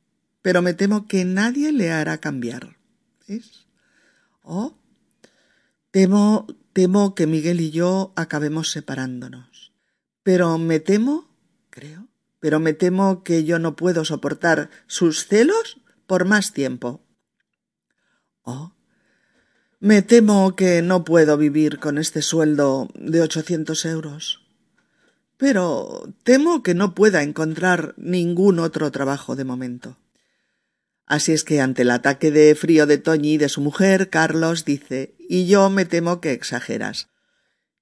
pero 0.42 0.62
me 0.62 0.74
temo 0.74 1.08
que 1.08 1.24
nadie 1.24 1.72
le 1.72 1.90
hará 1.90 2.18
cambiar. 2.18 2.76
¿Ves? 3.26 3.66
O 4.42 4.78
temo, 5.90 6.46
temo 6.72 7.14
que 7.14 7.26
Miguel 7.26 7.60
y 7.60 7.70
yo 7.70 8.12
acabemos 8.16 8.70
separándonos. 8.70 9.72
Pero 10.22 10.58
me 10.58 10.80
temo, 10.80 11.34
creo, 11.70 12.08
pero 12.40 12.60
me 12.60 12.72
temo 12.74 13.22
que 13.22 13.44
yo 13.44 13.58
no 13.58 13.76
puedo 13.76 14.04
soportar 14.04 14.70
sus 14.86 15.26
celos 15.26 15.80
por 16.06 16.26
más 16.26 16.52
tiempo. 16.52 17.03
Oh, 18.44 18.72
me 19.80 20.00
temo 20.00 20.56
que 20.56 20.80
no 20.80 21.04
puedo 21.04 21.36
vivir 21.36 21.78
con 21.78 21.98
este 21.98 22.22
sueldo 22.22 22.88
de 22.94 23.20
ochocientos 23.20 23.84
euros. 23.84 24.40
Pero 25.36 26.14
temo 26.22 26.62
que 26.62 26.74
no 26.74 26.94
pueda 26.94 27.22
encontrar 27.22 27.94
ningún 27.96 28.60
otro 28.60 28.90
trabajo 28.92 29.36
de 29.36 29.44
momento. 29.44 29.98
Así 31.06 31.32
es 31.32 31.44
que 31.44 31.60
ante 31.60 31.82
el 31.82 31.90
ataque 31.90 32.30
de 32.30 32.54
frío 32.54 32.86
de 32.86 32.98
Toñi 32.98 33.34
y 33.34 33.36
de 33.38 33.48
su 33.48 33.60
mujer, 33.60 34.08
Carlos 34.08 34.64
dice 34.64 35.14
y 35.28 35.46
yo 35.46 35.68
me 35.68 35.84
temo 35.84 36.20
que 36.20 36.32
exageras. 36.32 37.08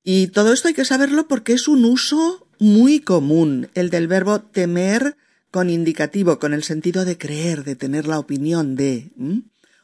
Y 0.03 0.29
todo 0.29 0.53
esto 0.53 0.68
hay 0.68 0.75
que 0.75 0.85
saberlo 0.85 1.29
porque 1.29 1.53
es 1.53 1.68
un 1.68 1.85
uso 1.85 2.48
muy 2.59 3.01
común, 3.01 3.68
el 3.75 3.90
del 3.90 4.09
verbo 4.09 4.40
temer 4.40 5.16
con 5.53 5.70
indicativo, 5.70 6.38
con 6.38 6.55
el 6.55 6.64
sentido 6.64 7.05
de 7.05 7.18
creer, 7.18 7.62
de 7.62 7.77
tener 7.77 8.07
la 8.07 8.18
opinión 8.18 8.75
de 8.75 9.12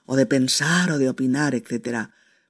o 0.08 0.16
de 0.16 0.24
pensar 0.24 0.90
o 0.90 0.96
de 0.96 1.10
opinar, 1.10 1.54
etc. 1.54 2.08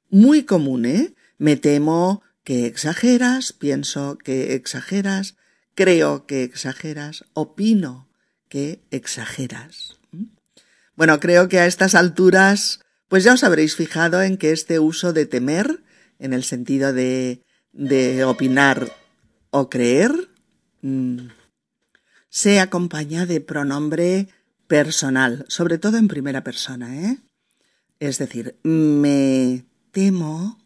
Muy 0.09 0.45
común, 0.45 0.87
¿eh? 0.87 1.15
Me 1.39 1.57
temo 1.57 2.23
que 2.45 2.67
exageras, 2.67 3.53
pienso 3.53 4.17
que 4.17 4.55
exageras, 4.55 5.37
creo 5.75 6.25
que 6.25 6.45
exageras, 6.45 7.25
opino 7.35 8.09
que 8.49 8.81
exageras. 8.93 9.99
Bueno, 10.95 11.19
creo 11.19 11.49
que 11.49 11.59
a 11.59 11.67
estas 11.67 11.97
alturas, 11.97 12.81
pues 13.09 13.25
ya 13.25 13.33
os 13.35 13.43
habréis 13.43 13.75
fijado 13.75 14.23
en 14.23 14.37
que 14.37 14.53
este 14.53 14.79
uso 14.79 15.13
de 15.13 15.27
temer, 15.27 15.83
en 16.21 16.33
el 16.33 16.45
sentido 16.45 16.93
de, 16.93 17.43
de 17.73 18.23
opinar 18.25 18.93
o 19.51 19.69
creer, 19.69 20.13
mm, 20.83 21.27
se 22.29 22.61
acompaña 22.61 23.27
de 23.27 23.41
pronombre 23.41 24.29
personal, 24.69 25.45
sobre 25.49 25.79
todo 25.79 25.97
en 25.97 26.07
primera 26.07 26.45
persona, 26.45 26.97
¿eh? 26.97 27.19
Es 28.01 28.19
decir, 28.19 28.59
me 28.63 29.65
temo 29.91 30.59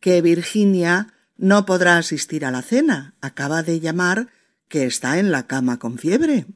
que 0.00 0.20
Virginia 0.20 1.14
no 1.36 1.64
podrá 1.66 1.98
asistir 1.98 2.44
a 2.44 2.50
la 2.50 2.62
cena. 2.62 3.14
Acaba 3.20 3.62
de 3.62 3.80
llamar 3.80 4.28
que 4.68 4.84
está 4.84 5.18
en 5.18 5.30
la 5.30 5.46
cama 5.46 5.78
con 5.78 5.98
fiebre. 5.98 6.46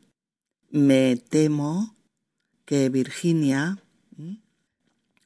Me 0.70 1.16
temo 1.16 1.96
que 2.64 2.90
Virginia. 2.90 3.78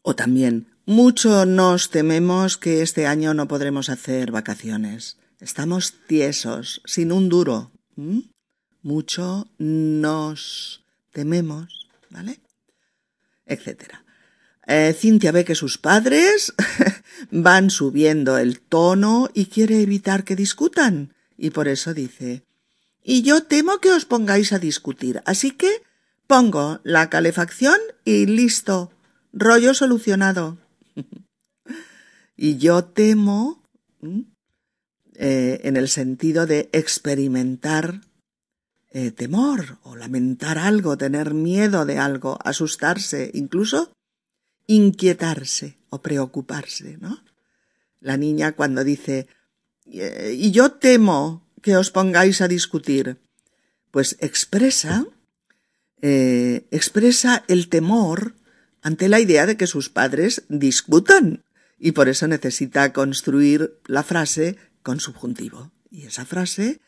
O 0.02 0.14
también, 0.14 0.68
mucho 0.86 1.46
nos 1.46 1.90
tememos 1.90 2.56
que 2.56 2.82
este 2.82 3.06
año 3.06 3.34
no 3.34 3.48
podremos 3.48 3.88
hacer 3.88 4.30
vacaciones. 4.30 5.18
Estamos 5.40 5.94
tiesos, 6.06 6.82
sin 6.84 7.10
un 7.12 7.28
duro. 7.28 7.72
Mucho 8.82 9.48
nos 9.58 10.84
tememos, 11.10 11.88
¿vale? 12.10 12.40
Etcétera. 13.46 14.01
Eh, 14.66 14.94
Cintia 14.96 15.32
ve 15.32 15.44
que 15.44 15.54
sus 15.54 15.78
padres 15.78 16.54
van 17.30 17.70
subiendo 17.70 18.38
el 18.38 18.60
tono 18.60 19.28
y 19.34 19.46
quiere 19.46 19.80
evitar 19.80 20.24
que 20.24 20.36
discutan. 20.36 21.14
Y 21.36 21.50
por 21.50 21.68
eso 21.68 21.94
dice 21.94 22.44
Y 23.02 23.22
yo 23.22 23.42
temo 23.42 23.78
que 23.78 23.92
os 23.92 24.04
pongáis 24.04 24.52
a 24.52 24.58
discutir, 24.58 25.22
así 25.24 25.50
que 25.50 25.82
pongo 26.26 26.80
la 26.84 27.10
calefacción 27.10 27.78
y 28.04 28.26
listo. 28.26 28.92
Rollo 29.32 29.74
solucionado. 29.74 30.58
y 32.36 32.58
yo 32.58 32.84
temo 32.84 33.62
eh, 35.14 35.60
en 35.64 35.76
el 35.76 35.88
sentido 35.88 36.46
de 36.46 36.68
experimentar 36.72 38.02
eh, 38.90 39.10
temor 39.10 39.78
o 39.82 39.96
lamentar 39.96 40.58
algo, 40.58 40.98
tener 40.98 41.34
miedo 41.34 41.86
de 41.86 41.98
algo, 41.98 42.38
asustarse, 42.44 43.30
incluso 43.34 43.90
inquietarse 44.66 45.78
o 45.90 46.02
preocuparse, 46.02 46.98
¿no? 47.00 47.22
La 48.00 48.16
niña 48.16 48.52
cuando 48.52 48.84
dice 48.84 49.26
y 49.84 50.50
yo 50.52 50.72
temo 50.72 51.46
que 51.60 51.76
os 51.76 51.90
pongáis 51.90 52.40
a 52.40 52.48
discutir, 52.48 53.18
pues 53.90 54.16
expresa 54.20 55.06
eh, 56.04 56.66
expresa 56.72 57.44
el 57.46 57.68
temor 57.68 58.34
ante 58.82 59.08
la 59.08 59.20
idea 59.20 59.46
de 59.46 59.56
que 59.56 59.68
sus 59.68 59.88
padres 59.88 60.42
discutan 60.48 61.44
y 61.78 61.92
por 61.92 62.08
eso 62.08 62.26
necesita 62.26 62.92
construir 62.92 63.78
la 63.86 64.02
frase 64.02 64.56
con 64.82 64.98
subjuntivo. 64.98 65.70
Y 65.90 66.06
esa 66.06 66.24
frase 66.24 66.80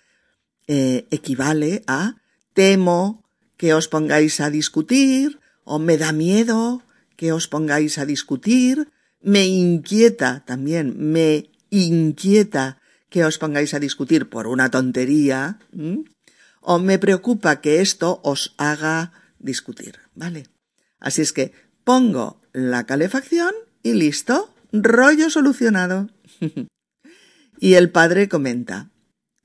eh, 0.67 1.07
equivale 1.13 1.85
a 1.87 2.17
temo 2.55 3.25
que 3.57 3.73
os 3.73 3.87
pongáis 3.87 4.41
a 4.41 4.51
discutir 4.51 5.39
o 5.63 5.79
me 5.79 5.97
da 5.97 6.11
miedo 6.11 6.83
que 7.25 7.33
os 7.33 7.49
pongáis 7.49 7.97
a 7.97 8.05
discutir, 8.05 8.93
me 9.25 9.49
inquieta 9.49 10.45
también, 10.45 10.93
me 11.01 11.49
inquieta 11.71 12.85
que 13.09 13.25
os 13.25 13.41
pongáis 13.41 13.73
a 13.73 13.81
discutir 13.81 14.29
por 14.29 14.45
una 14.47 14.69
tontería, 14.69 15.57
o 16.61 16.79
me 16.79 16.99
preocupa 16.99 17.63
que 17.63 17.81
esto 17.81 18.21
os 18.23 18.53
haga 18.59 19.17
discutir, 19.39 20.05
¿vale? 20.15 20.53
Así 21.01 21.23
es 21.23 21.33
que 21.33 21.57
pongo 21.83 22.43
la 22.53 22.85
calefacción 22.85 23.55
y 23.83 23.95
listo, 23.95 24.53
rollo 24.71 25.31
solucionado. 25.31 26.11
y 27.59 27.73
el 27.73 27.89
padre 27.89 28.29
comenta, 28.29 28.91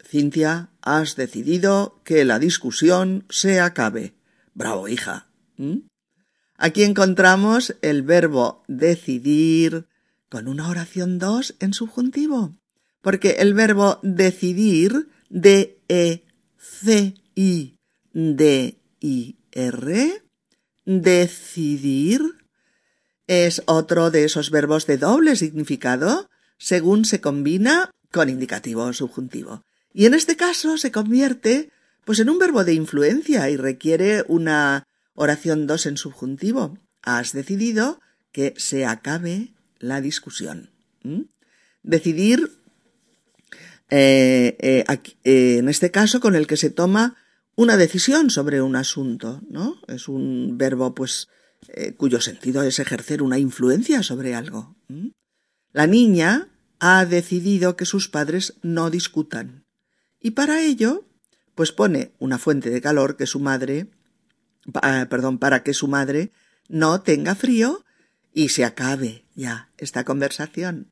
Cintia, 0.03 0.67
has 0.81 1.15
decidido 1.15 2.01
que 2.03 2.25
la 2.25 2.39
discusión 2.39 3.23
se 3.29 3.61
acabe. 3.61 4.15
Bravo, 4.53 4.89
hija. 4.89 5.29
Aquí 6.61 6.83
encontramos 6.83 7.77
el 7.81 8.03
verbo 8.03 8.65
decidir 8.67 9.85
con 10.27 10.49
una 10.49 10.67
oración 10.67 11.17
2 11.17 11.55
en 11.61 11.73
subjuntivo, 11.73 12.53
porque 13.01 13.37
el 13.39 13.53
verbo 13.53 13.99
decidir, 14.03 15.07
D-E-C-I-D-I-R, 15.29 16.23
decidir, 20.83 22.21
es 23.27 23.63
otro 23.65 24.11
de 24.11 24.25
esos 24.25 24.51
verbos 24.51 24.85
de 24.85 24.97
doble 24.97 25.37
significado 25.37 26.29
según 26.57 27.05
se 27.05 27.21
combina 27.21 27.89
con 28.11 28.27
indicativo 28.27 28.91
subjuntivo. 28.91 29.63
Y 29.93 30.07
en 30.07 30.13
este 30.13 30.35
caso 30.35 30.77
se 30.77 30.91
convierte 30.91 31.71
pues 32.03 32.19
en 32.19 32.29
un 32.29 32.37
verbo 32.37 32.65
de 32.65 32.73
influencia 32.73 33.49
y 33.49 33.55
requiere 33.55 34.25
una 34.27 34.83
Oración 35.21 35.67
2 35.67 35.85
en 35.87 35.97
subjuntivo. 35.97 36.77
Has 37.01 37.33
decidido 37.33 37.99
que 38.31 38.53
se 38.55 38.85
acabe 38.85 39.53
la 39.77 39.99
discusión. 39.99 40.71
Decidir, 41.83 42.53
eh, 43.89 44.55
eh, 44.59 44.85
eh, 45.25 45.57
en 45.57 45.67
este 45.67 45.91
caso, 45.91 46.21
con 46.21 46.35
el 46.35 46.47
que 46.47 46.55
se 46.55 46.69
toma 46.69 47.17
una 47.57 47.75
decisión 47.75 48.29
sobre 48.29 48.61
un 48.61 48.77
asunto, 48.77 49.41
¿no? 49.49 49.81
Es 49.89 50.07
un 50.07 50.57
verbo, 50.57 50.95
pues, 50.95 51.27
cuyo 51.97 52.21
sentido 52.21 52.63
es 52.63 52.79
ejercer 52.79 53.21
una 53.21 53.39
influencia 53.39 54.03
sobre 54.03 54.35
algo. 54.35 54.77
La 55.73 55.85
niña 55.85 56.47
ha 56.79 57.03
decidido 57.03 57.75
que 57.75 57.83
sus 57.83 58.07
padres 58.07 58.53
no 58.61 58.89
discutan. 58.89 59.65
Y 60.21 60.31
para 60.31 60.61
ello, 60.61 61.03
pues 61.55 61.73
pone 61.73 62.13
una 62.19 62.37
fuente 62.37 62.69
de 62.69 62.79
calor 62.79 63.17
que 63.17 63.25
su 63.25 63.41
madre 63.41 63.89
Ah, 64.81 65.07
perdón, 65.09 65.37
para 65.37 65.63
que 65.63 65.73
su 65.73 65.87
madre 65.87 66.31
no 66.67 67.01
tenga 67.01 67.35
frío 67.35 67.83
y 68.33 68.49
se 68.49 68.65
acabe 68.65 69.25
ya 69.35 69.69
esta 69.77 70.03
conversación. 70.03 70.91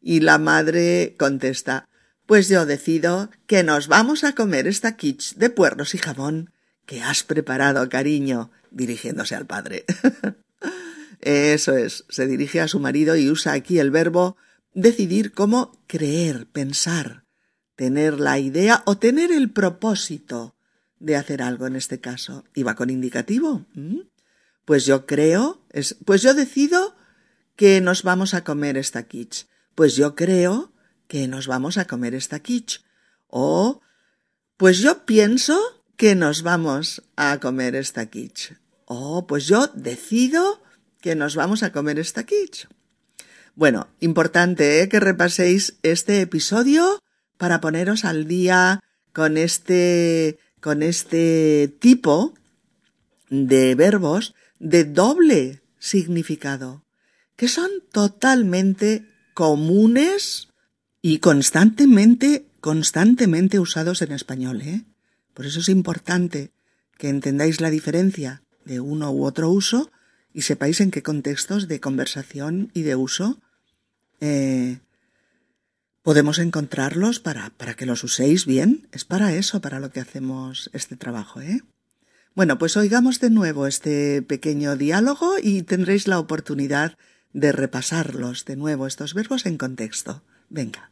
Y 0.00 0.20
la 0.20 0.38
madre 0.38 1.16
contesta, 1.18 1.88
pues 2.26 2.48
yo 2.48 2.66
decido 2.66 3.30
que 3.46 3.62
nos 3.62 3.88
vamos 3.88 4.24
a 4.24 4.34
comer 4.34 4.66
esta 4.66 4.96
quiche 4.96 5.34
de 5.36 5.50
puerros 5.50 5.94
y 5.94 5.98
jamón 5.98 6.52
que 6.86 7.02
has 7.02 7.22
preparado, 7.22 7.88
cariño, 7.88 8.50
dirigiéndose 8.70 9.34
al 9.34 9.46
padre. 9.46 9.84
Eso 11.20 11.76
es, 11.76 12.04
se 12.08 12.26
dirige 12.26 12.60
a 12.60 12.68
su 12.68 12.80
marido 12.80 13.16
y 13.16 13.28
usa 13.28 13.52
aquí 13.52 13.78
el 13.78 13.90
verbo 13.90 14.36
decidir 14.72 15.32
como 15.32 15.82
creer, 15.86 16.46
pensar, 16.46 17.24
tener 17.74 18.20
la 18.20 18.38
idea 18.38 18.82
o 18.86 18.98
tener 18.98 19.32
el 19.32 19.50
propósito 19.50 20.57
de 21.00 21.16
hacer 21.16 21.42
algo 21.42 21.66
en 21.66 21.76
este 21.76 22.00
caso. 22.00 22.44
¿Iba 22.54 22.74
con 22.74 22.90
indicativo? 22.90 23.66
Pues 24.64 24.86
yo 24.86 25.06
creo, 25.06 25.64
es, 25.70 25.96
pues 26.04 26.22
yo 26.22 26.34
decido 26.34 26.96
que 27.56 27.80
nos 27.80 28.02
vamos 28.02 28.34
a 28.34 28.44
comer 28.44 28.76
esta 28.76 29.04
quiche. 29.04 29.46
Pues 29.74 29.96
yo 29.96 30.14
creo 30.14 30.72
que 31.06 31.26
nos 31.28 31.46
vamos 31.46 31.78
a 31.78 31.86
comer 31.86 32.14
esta 32.14 32.40
quiche. 32.40 32.80
O, 33.26 33.80
pues 34.56 34.78
yo 34.78 35.04
pienso 35.06 35.58
que 35.96 36.14
nos 36.14 36.42
vamos 36.42 37.02
a 37.16 37.40
comer 37.40 37.74
esta 37.74 38.06
quiche. 38.06 38.58
O, 38.84 39.26
pues 39.26 39.46
yo 39.46 39.68
decido 39.74 40.62
que 41.00 41.14
nos 41.14 41.36
vamos 41.36 41.62
a 41.62 41.72
comer 41.72 41.98
esta 41.98 42.24
quiche. 42.24 42.68
Bueno, 43.54 43.88
importante 44.00 44.82
¿eh? 44.82 44.88
que 44.88 45.00
repaséis 45.00 45.78
este 45.82 46.20
episodio 46.20 47.02
para 47.38 47.60
poneros 47.60 48.04
al 48.04 48.26
día 48.26 48.80
con 49.12 49.36
este, 49.36 50.38
con 50.60 50.82
este 50.82 51.74
tipo 51.78 52.34
de 53.30 53.74
verbos 53.74 54.34
de 54.58 54.84
doble 54.84 55.62
significado, 55.78 56.84
que 57.36 57.48
son 57.48 57.70
totalmente 57.92 59.06
comunes 59.34 60.48
y 61.02 61.18
constantemente, 61.18 62.46
constantemente 62.60 63.60
usados 63.60 64.02
en 64.02 64.12
español, 64.12 64.62
¿eh? 64.62 64.84
Por 65.34 65.46
eso 65.46 65.60
es 65.60 65.68
importante 65.68 66.50
que 66.96 67.08
entendáis 67.08 67.60
la 67.60 67.70
diferencia 67.70 68.42
de 68.64 68.80
uno 68.80 69.12
u 69.12 69.24
otro 69.24 69.50
uso 69.50 69.90
y 70.34 70.42
sepáis 70.42 70.80
en 70.80 70.90
qué 70.90 71.02
contextos 71.02 71.68
de 71.68 71.80
conversación 71.80 72.70
y 72.74 72.82
de 72.82 72.96
uso 72.96 73.38
eh, 74.20 74.80
podemos 76.08 76.38
encontrarlos 76.38 77.20
para, 77.20 77.50
para 77.58 77.74
que 77.74 77.84
los 77.84 78.02
uséis 78.02 78.46
bien. 78.46 78.88
Es 78.92 79.04
para 79.04 79.34
eso, 79.34 79.60
para 79.60 79.78
lo 79.78 79.90
que 79.90 80.00
hacemos 80.00 80.70
este 80.72 80.96
trabajo, 80.96 81.42
¿eh? 81.42 81.60
Bueno, 82.34 82.56
pues 82.56 82.78
oigamos 82.78 83.20
de 83.20 83.28
nuevo 83.28 83.66
este 83.66 84.22
pequeño 84.22 84.74
diálogo 84.76 85.34
y 85.38 85.64
tendréis 85.64 86.08
la 86.08 86.18
oportunidad 86.18 86.96
de 87.34 87.52
repasarlos 87.52 88.46
de 88.46 88.56
nuevo 88.56 88.86
estos 88.86 89.12
verbos 89.12 89.44
en 89.44 89.58
contexto. 89.58 90.22
Venga. 90.48 90.90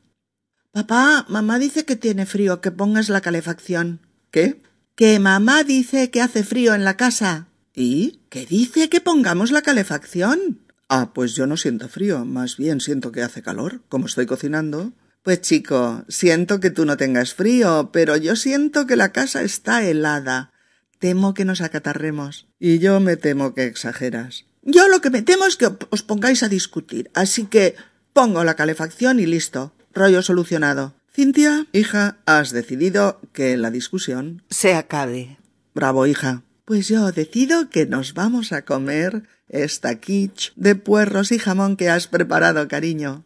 Papá, 0.70 1.24
mamá 1.30 1.58
dice 1.58 1.86
que 1.86 1.96
tiene 1.96 2.26
frío, 2.26 2.60
que 2.60 2.70
pongas 2.70 3.08
la 3.08 3.22
calefacción. 3.22 4.00
¿Qué? 4.30 4.60
Que 4.96 5.18
mamá 5.18 5.64
dice 5.64 6.10
que 6.10 6.20
hace 6.20 6.44
frío 6.44 6.74
en 6.74 6.84
la 6.84 6.98
casa. 6.98 7.46
¿Y? 7.74 8.20
¿Qué 8.28 8.44
dice 8.44 8.90
que 8.90 9.00
pongamos 9.00 9.50
la 9.50 9.62
calefacción? 9.62 10.60
Ah, 10.90 11.12
pues 11.14 11.34
yo 11.34 11.46
no 11.46 11.56
siento 11.56 11.88
frío, 11.88 12.26
más 12.26 12.58
bien 12.58 12.82
siento 12.82 13.12
que 13.12 13.22
hace 13.22 13.40
calor, 13.40 13.80
como 13.88 14.04
estoy 14.04 14.26
cocinando. 14.26 14.92
Pues 15.26 15.40
chico, 15.40 16.04
siento 16.06 16.60
que 16.60 16.70
tú 16.70 16.84
no 16.84 16.96
tengas 16.96 17.34
frío, 17.34 17.90
pero 17.92 18.16
yo 18.16 18.36
siento 18.36 18.86
que 18.86 18.94
la 18.94 19.10
casa 19.10 19.42
está 19.42 19.82
helada. 19.82 20.52
Temo 21.00 21.34
que 21.34 21.44
nos 21.44 21.62
acatarremos. 21.62 22.46
Y 22.60 22.78
yo 22.78 23.00
me 23.00 23.16
temo 23.16 23.52
que 23.52 23.64
exageras. 23.64 24.44
Yo 24.62 24.86
lo 24.86 25.00
que 25.00 25.10
me 25.10 25.22
temo 25.22 25.44
es 25.46 25.56
que 25.56 25.68
os 25.90 26.04
pongáis 26.04 26.44
a 26.44 26.48
discutir, 26.48 27.10
así 27.12 27.46
que 27.46 27.74
pongo 28.12 28.44
la 28.44 28.54
calefacción 28.54 29.18
y 29.18 29.26
listo. 29.26 29.72
Rollo 29.92 30.22
solucionado. 30.22 30.94
Cintia, 31.12 31.66
hija, 31.72 32.18
has 32.24 32.52
decidido 32.52 33.20
que 33.32 33.56
la 33.56 33.72
discusión 33.72 34.44
se 34.48 34.74
acabe. 34.74 35.38
Bravo, 35.74 36.06
hija. 36.06 36.44
Pues 36.64 36.86
yo 36.86 37.10
decido 37.10 37.68
que 37.68 37.84
nos 37.86 38.14
vamos 38.14 38.52
a 38.52 38.62
comer 38.62 39.24
esta 39.48 39.96
quiche 39.96 40.52
de 40.54 40.76
puerros 40.76 41.32
y 41.32 41.40
jamón 41.40 41.76
que 41.76 41.90
has 41.90 42.06
preparado, 42.06 42.68
cariño. 42.68 43.25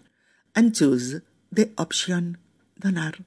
and 0.57 0.75
choose 0.75 1.21
the 1.53 1.71
option 1.79 2.39
Donar. 2.75 3.25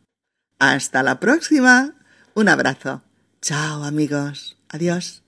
Hasta 0.59 1.01
la 1.01 1.21
próxima. 1.21 1.95
Un 2.35 2.49
abrazo. 2.49 3.01
Chao 3.41 3.83
amigos. 3.83 4.57
Adiós. 4.67 5.22